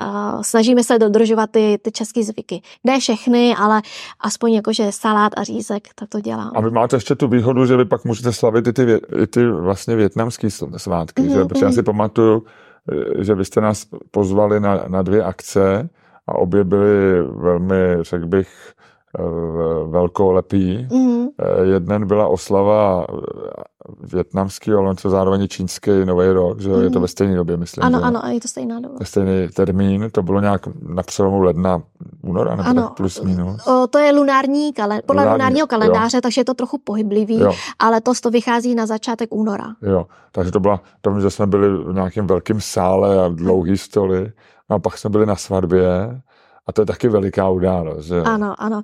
[0.00, 2.62] a snažíme se dodržovat ty, ty české zvyky.
[2.84, 3.82] Ne všechny, ale
[4.20, 6.52] aspoň jakože salát a řízek, tak to dělám.
[6.54, 9.46] A vy máte ještě tu výhodu, že vy pak můžete slavit i ty, i ty
[9.48, 11.32] vlastně větnamské svátky, mm-hmm.
[11.32, 11.44] že?
[11.44, 11.84] Protože já si mhm.
[11.84, 12.42] pamatuju,
[13.18, 15.88] že vy jste nás pozvali na, na dvě akce
[16.26, 18.48] a obě byly velmi, řekl bych,
[19.86, 20.88] velkolepý.
[20.92, 21.26] Mm.
[21.62, 23.06] Jeden byla oslava
[24.00, 26.82] větnamský, ale on zároveň čínský nový rok, že mm.
[26.82, 27.02] je to mhm.
[27.02, 27.84] ve stejné době, myslím.
[27.84, 28.04] Ano, že?
[28.04, 28.94] ano, a je to stejná doba.
[29.02, 31.82] Stejný termín, to bylo nějak na přelomu ledna,
[32.22, 33.66] února, nebo ano, tak plus minus.
[33.66, 36.20] O, to je lunární kalend- podle lunární, lunárního kalendáře, jo.
[36.20, 37.52] takže je to trochu pohyblivý, jo.
[37.78, 39.66] ale to, to vychází na začátek února.
[39.82, 44.32] Jo, takže to byla, to, že jsme byli v nějakém velkém sále a dlouhý stoly,
[44.68, 46.20] a pak jsme byli na svatbě
[46.66, 48.06] a to je taky veliká událost.
[48.06, 48.20] Že?
[48.20, 48.82] Ano, ano.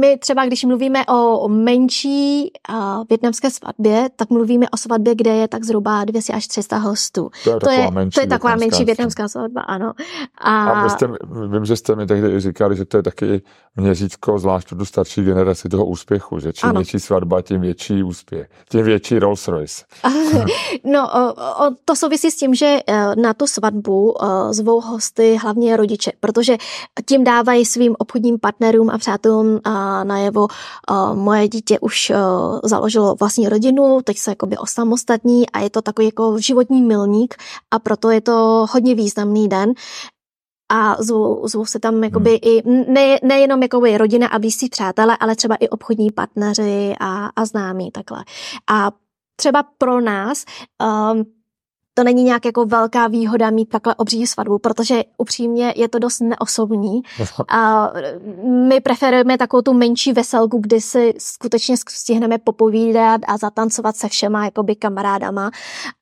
[0.00, 2.52] My třeba, když mluvíme o menší
[3.10, 7.30] větnamské svatbě, tak mluvíme o svatbě, kde je tak zhruba 200 až 300 hostů.
[7.44, 9.92] To je, to je, menší, to je taková menší větnamská svatba, ano.
[10.38, 11.08] A, a jste,
[11.52, 13.42] vím, že jste mi tehdy říkali, že to je taky
[13.76, 16.80] měřítko, zvlášť pro tu starší generaci toho úspěchu, že čím ano.
[16.80, 19.84] větší svatba, tím větší úspěch, tím větší Rolls Royce.
[20.84, 21.10] no,
[21.84, 26.56] to souvisí s tím, že eh, na tu svatbu uh, zvou hosty hlavně rodiče, protože
[27.06, 29.60] tím dávají svým obchodním partnerům a přátelům
[30.04, 30.48] najevo,
[31.14, 32.12] moje dítě už
[32.64, 37.34] založilo vlastní rodinu, teď se jakoby osamostatní a je to takový jako životní milník
[37.70, 39.72] a proto je to hodně významný den
[40.72, 42.38] a zvou, zvou se tam jakoby hmm.
[42.42, 42.62] i
[42.92, 47.90] ne, nejenom jakoby rodina a blízcí přátelé, ale třeba i obchodní partneři a, a známí
[47.90, 48.24] takhle.
[48.70, 48.90] A
[49.36, 50.44] třeba pro nás
[51.12, 51.24] um,
[51.98, 56.20] to není nějak jako velká výhoda mít takhle obří svatbu, protože upřímně je to dost
[56.20, 57.02] neosobní.
[57.48, 57.92] A
[58.68, 64.44] my preferujeme takovou tu menší veselku, kdy si skutečně stihneme popovídat a zatancovat se všema
[64.44, 65.50] jakoby kamarádama,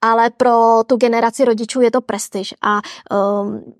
[0.00, 2.80] ale pro tu generaci rodičů je to prestiž a
[3.40, 3.74] um,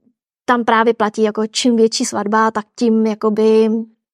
[0.45, 3.69] tam právě platí jako čím větší svatba, tak tím jakoby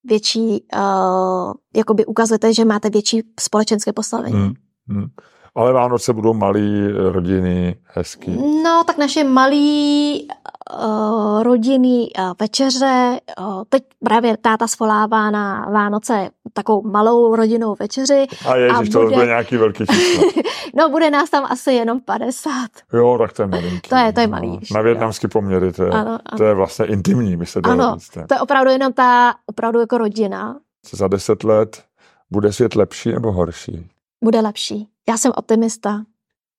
[0.05, 4.35] větší, uh, jakoby ukazujete, že máte větší společenské postavení.
[4.35, 4.53] Hmm,
[4.89, 5.07] hmm.
[5.55, 8.39] Ale Vánoce budou malý rodiny, hezký.
[8.65, 10.29] No, tak naše malý
[10.75, 18.27] uh, rodinný uh, večeře, uh, teď právě táta svolává na Vánoce takovou malou rodinnou večeři.
[18.49, 18.91] A ježiš, a bude...
[18.91, 20.25] to bude nějaký velký číslo.
[20.75, 22.53] no, bude nás tam asi jenom 50.
[22.93, 23.89] Jo, tak to je malinký.
[23.89, 24.49] To je, to je malý.
[24.51, 26.39] No, na větnamský poměry, to je, ano, ano.
[26.39, 28.11] to je vlastně intimní, by se dalo ano, říct.
[28.29, 30.57] to je opravdu jenom ta, opravdu jako rodina.
[30.93, 31.83] Za deset let
[32.31, 33.91] bude svět lepší nebo horší?
[34.25, 34.89] Bude lepší.
[35.09, 36.05] Já jsem optimista.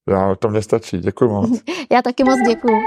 [0.10, 0.98] Já, to mě stačí.
[0.98, 1.62] Děkuji moc.
[1.92, 2.82] Já taky moc děkuji.